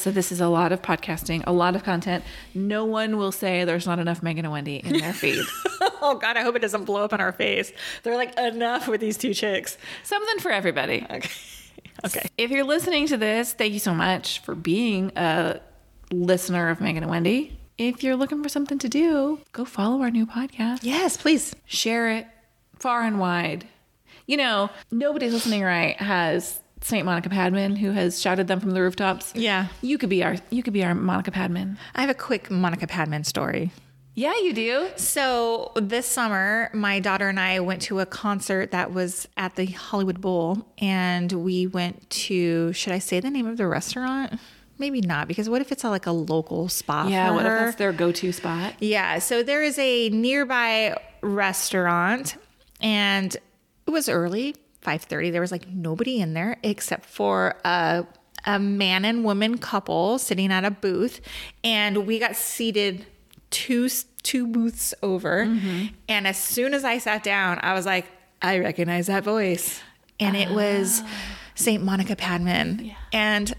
So, 0.00 0.10
this 0.10 0.32
is 0.32 0.40
a 0.40 0.48
lot 0.48 0.72
of 0.72 0.80
podcasting, 0.80 1.44
a 1.46 1.52
lot 1.52 1.76
of 1.76 1.84
content. 1.84 2.24
No 2.54 2.86
one 2.86 3.18
will 3.18 3.32
say 3.32 3.64
there's 3.64 3.86
not 3.86 3.98
enough 3.98 4.22
Megan 4.22 4.46
and 4.46 4.52
Wendy 4.52 4.76
in 4.76 4.96
their 4.96 5.12
feed. 5.12 5.44
oh 6.00 6.18
God, 6.18 6.38
I 6.38 6.40
hope 6.40 6.56
it 6.56 6.60
doesn't 6.60 6.86
blow 6.86 7.04
up 7.04 7.12
in 7.12 7.20
our 7.20 7.32
face. 7.32 7.70
They're 8.02 8.16
like 8.16 8.34
enough 8.38 8.88
with 8.88 9.02
these 9.02 9.18
two 9.18 9.34
chicks. 9.34 9.76
Something 10.02 10.38
for 10.38 10.50
everybody. 10.50 11.06
Okay. 11.10 11.28
Okay. 12.02 12.28
If 12.38 12.50
you're 12.50 12.64
listening 12.64 13.08
to 13.08 13.18
this, 13.18 13.52
thank 13.52 13.74
you 13.74 13.78
so 13.78 13.94
much 13.94 14.38
for 14.40 14.54
being 14.54 15.12
a 15.16 15.60
listener 16.10 16.70
of 16.70 16.80
Megan 16.80 17.02
and 17.02 17.10
Wendy. 17.10 17.58
If 17.76 18.02
you're 18.02 18.16
looking 18.16 18.42
for 18.42 18.48
something 18.48 18.78
to 18.78 18.88
do, 18.88 19.40
go 19.52 19.66
follow 19.66 20.00
our 20.00 20.10
new 20.10 20.24
podcast. 20.24 20.78
Yes, 20.80 21.18
please. 21.18 21.54
Share 21.66 22.10
it 22.10 22.26
far 22.78 23.02
and 23.02 23.20
wide. 23.20 23.66
You 24.26 24.36
know, 24.36 24.70
nobody's 24.90 25.32
listening 25.32 25.62
right 25.62 26.00
has 26.00 26.60
Saint 26.82 27.04
Monica 27.04 27.28
Padman 27.28 27.76
who 27.76 27.90
has 27.90 28.20
shouted 28.20 28.46
them 28.48 28.60
from 28.60 28.70
the 28.70 28.80
rooftops. 28.80 29.32
Yeah. 29.34 29.68
You 29.82 29.98
could 29.98 30.08
be 30.08 30.22
our 30.24 30.36
you 30.50 30.62
could 30.62 30.72
be 30.72 30.84
our 30.84 30.94
Monica 30.94 31.30
Padman. 31.30 31.78
I 31.94 32.00
have 32.00 32.10
a 32.10 32.14
quick 32.14 32.50
Monica 32.50 32.86
Padman 32.86 33.24
story. 33.24 33.72
Yeah, 34.14 34.34
you 34.34 34.52
do. 34.52 34.88
So 34.96 35.72
this 35.76 36.04
summer, 36.04 36.70
my 36.74 37.00
daughter 37.00 37.28
and 37.28 37.38
I 37.38 37.60
went 37.60 37.80
to 37.82 38.00
a 38.00 38.06
concert 38.06 38.70
that 38.72 38.92
was 38.92 39.28
at 39.36 39.54
the 39.54 39.66
Hollywood 39.66 40.20
Bowl, 40.20 40.66
and 40.78 41.30
we 41.32 41.66
went 41.66 42.10
to. 42.10 42.72
Should 42.72 42.92
I 42.92 42.98
say 42.98 43.20
the 43.20 43.30
name 43.30 43.46
of 43.46 43.56
the 43.56 43.66
restaurant? 43.66 44.38
Maybe 44.78 45.00
not, 45.00 45.28
because 45.28 45.48
what 45.48 45.60
if 45.60 45.70
it's 45.70 45.84
a, 45.84 45.90
like 45.90 46.06
a 46.06 46.12
local 46.12 46.68
spot? 46.68 47.08
Yeah, 47.08 47.30
what 47.30 47.44
her? 47.44 47.54
if 47.54 47.64
that's 47.66 47.76
their 47.76 47.92
go-to 47.92 48.32
spot? 48.32 48.74
Yeah, 48.80 49.20
so 49.20 49.42
there 49.42 49.62
is 49.62 49.78
a 49.78 50.08
nearby 50.08 50.96
restaurant 51.20 52.36
and 52.80 53.36
it 53.90 53.92
was 53.92 54.08
early, 54.08 54.54
5:30. 54.84 55.32
There 55.32 55.40
was 55.40 55.50
like 55.50 55.68
nobody 55.68 56.20
in 56.20 56.34
there 56.34 56.58
except 56.62 57.06
for 57.06 57.56
a 57.64 58.06
a 58.46 58.58
man 58.58 59.04
and 59.04 59.22
woman 59.22 59.58
couple 59.58 60.18
sitting 60.18 60.50
at 60.50 60.64
a 60.64 60.70
booth 60.70 61.20
and 61.62 62.06
we 62.06 62.18
got 62.18 62.34
seated 62.34 63.04
two 63.50 63.88
two 64.22 64.46
booths 64.46 64.94
over. 65.02 65.44
Mm-hmm. 65.44 65.86
And 66.08 66.26
as 66.26 66.38
soon 66.38 66.72
as 66.72 66.84
I 66.84 66.98
sat 66.98 67.22
down, 67.22 67.58
I 67.62 67.74
was 67.74 67.84
like, 67.84 68.06
I 68.40 68.58
recognize 68.58 69.08
that 69.08 69.24
voice. 69.24 69.82
And 70.18 70.36
it 70.36 70.50
was 70.50 71.02
ah. 71.04 71.10
St. 71.54 71.82
Monica 71.82 72.14
Padman. 72.14 72.94
And 73.12 73.52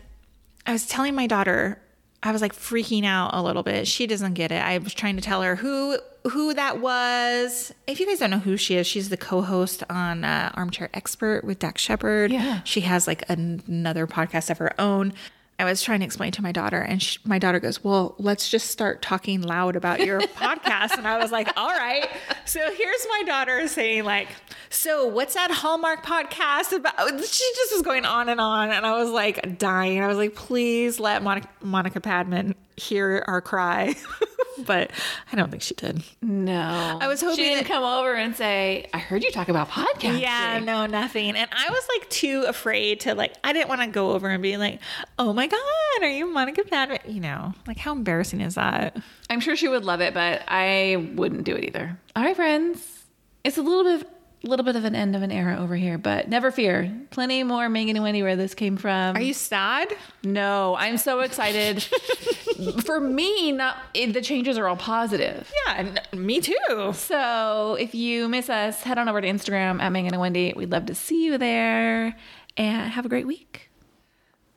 I 0.65 0.71
was 0.71 0.88
telling 0.88 1.13
my 1.13 1.27
daughter, 1.27 1.81
I 2.23 2.31
was 2.31 2.41
like 2.41 2.53
freaking 2.53 3.03
out 3.05 3.31
a 3.33 3.41
little 3.41 3.63
bit. 3.63 3.88
She 3.88 4.07
doesn't 4.07 4.35
get 4.35 4.51
it. 4.51 4.61
I 4.61 4.77
was 4.77 4.93
trying 4.93 5.15
to 5.17 5.21
tell 5.21 5.41
her 5.41 5.57
who 5.57 5.97
who 6.29 6.53
that 6.53 6.79
was. 6.79 7.73
If 7.87 7.99
you 7.99 8.05
guys 8.07 8.19
don't 8.19 8.29
know 8.31 8.39
who 8.39 8.57
she 8.57 8.75
is, 8.75 8.85
she's 8.87 9.09
the 9.09 9.17
co-host 9.17 9.83
on 9.89 10.23
uh, 10.23 10.51
Armchair 10.53 10.89
Expert 10.93 11.43
with 11.43 11.59
Dax 11.59 11.81
Shepard. 11.81 12.31
Yeah. 12.31 12.61
she 12.63 12.81
has 12.81 13.07
like 13.07 13.23
an- 13.29 13.63
another 13.67 14.05
podcast 14.07 14.49
of 14.49 14.57
her 14.59 14.79
own. 14.79 15.13
I 15.59 15.63
was 15.63 15.83
trying 15.83 15.99
to 15.99 16.05
explain 16.07 16.31
to 16.31 16.41
my 16.41 16.51
daughter, 16.51 16.81
and 16.81 17.03
she, 17.03 17.19
my 17.23 17.37
daughter 17.37 17.59
goes, 17.59 17.83
"Well, 17.83 18.15
let's 18.17 18.49
just 18.49 18.71
start 18.71 19.03
talking 19.03 19.43
loud 19.43 19.75
about 19.75 20.00
your 20.00 20.19
podcast." 20.35 20.98
And 20.98 21.07
I 21.07 21.19
was 21.19 21.31
like, 21.31 21.50
"All 21.55 21.69
right." 21.69 22.07
So 22.46 22.59
here's 22.59 23.05
my 23.09 23.24
daughter 23.27 23.67
saying, 23.67 24.03
"Like, 24.03 24.29
so 24.72 25.05
what's 25.05 25.35
that 25.35 25.51
Hallmark 25.51 26.03
podcast 26.03 26.75
about?" 26.75 26.96
She 27.24 27.51
just 27.55 27.74
was 27.74 27.83
going 27.83 28.05
on 28.05 28.27
and 28.27 28.41
on, 28.41 28.72
and 28.72 28.87
I 28.87 28.98
was 29.00 29.11
like 29.11 29.59
dying. 29.59 30.01
I 30.01 30.07
was 30.07 30.17
like, 30.17 30.33
"Please 30.33 31.00
let 31.00 31.22
Monica, 31.22 31.48
Monica 31.61 32.01
Padman 32.01 32.55
hear 32.75 33.24
our 33.27 33.39
cry," 33.41 33.93
but 34.59 34.92
I 35.31 35.35
don't 35.35 35.50
think 35.50 35.64
she 35.64 35.74
did. 35.75 36.03
No. 36.22 36.98
I 37.01 37.07
was 37.07 37.22
hoping 37.22 37.37
she 37.37 37.44
didn't 37.44 37.64
that- 37.68 37.74
come 37.74 37.83
over 37.83 38.14
and 38.14 38.35
say, 38.35 38.90
I 38.94 38.98
heard 39.00 39.24
you 39.24 39.31
talk 39.31 39.50
about 39.50 39.70
podcasting. 39.70 40.22
Yeah, 40.22 40.59
no, 40.64 40.85
nothing. 40.85 41.35
And 41.35 41.50
I 41.51 41.70
was 41.70 41.87
like 41.98 42.09
too 42.09 42.46
afraid 42.48 43.01
to 43.01 43.16
like. 43.16 43.33
I 43.44 43.53
didn't 43.53 43.70
want 43.70 43.81
to 43.81 43.87
go 43.87 44.11
over 44.11 44.29
and 44.29 44.42
be 44.42 44.57
like, 44.57 44.79
"Oh 45.20 45.33
my 45.33 45.48
god, 45.48 45.59
are 46.01 46.09
you 46.09 46.25
Monica 46.31 46.64
Padman?" 46.64 47.00
You 47.07 47.22
know, 47.22 47.53
like 47.68 47.77
how 47.77 47.92
embarrassing 47.94 48.42
is 48.42 48.55
that? 48.55 48.98
I'm 49.29 49.40
sure 49.40 49.55
she 49.55 49.68
would 49.68 49.85
love 49.85 50.01
it, 50.01 50.14
but 50.14 50.44
I 50.48 51.11
wouldn't 51.16 51.44
do 51.44 51.55
it 51.55 51.64
either. 51.64 51.98
All 52.16 52.24
right, 52.24 52.35
friends. 52.35 53.05
It's 53.44 53.57
a 53.57 53.61
little 53.61 53.83
bit 53.98 54.07
little 54.47 54.65
bit 54.65 54.75
of 54.75 54.85
an 54.85 54.95
end 54.95 55.15
of 55.15 55.21
an 55.21 55.31
era 55.31 55.57
over 55.59 55.75
here, 55.75 55.97
but 55.97 56.27
never 56.27 56.51
fear. 56.51 56.91
Plenty 57.11 57.43
more 57.43 57.69
Megan 57.69 57.95
and 57.95 58.03
Wendy 58.03 58.23
where 58.23 58.35
this 58.35 58.53
came 58.53 58.77
from. 58.77 59.15
Are 59.15 59.21
you 59.21 59.33
sad? 59.33 59.93
No, 60.23 60.75
I'm 60.75 60.97
so 60.97 61.19
excited. 61.19 61.83
For 62.85 62.99
me, 62.99 63.51
not 63.51 63.77
it, 63.93 64.13
the 64.13 64.21
changes 64.21 64.57
are 64.57 64.67
all 64.67 64.75
positive. 64.75 65.51
Yeah, 65.67 65.75
and 65.77 66.01
uh, 66.11 66.15
me 66.15 66.41
too. 66.41 66.93
So 66.93 67.75
if 67.79 67.93
you 67.93 68.27
miss 68.29 68.49
us, 68.49 68.81
head 68.83 68.97
on 68.97 69.07
over 69.07 69.21
to 69.21 69.27
Instagram 69.27 69.81
at 69.81 69.91
Megan 69.91 70.13
and 70.13 70.21
Wendy. 70.21 70.53
We'd 70.55 70.71
love 70.71 70.87
to 70.87 70.95
see 70.95 71.25
you 71.25 71.37
there. 71.37 72.15
And 72.57 72.91
have 72.91 73.05
a 73.05 73.09
great 73.09 73.27
week. 73.27 73.69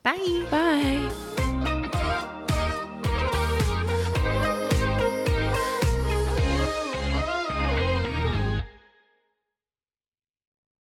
Bye. 0.02 0.46
Bye. 0.50 1.43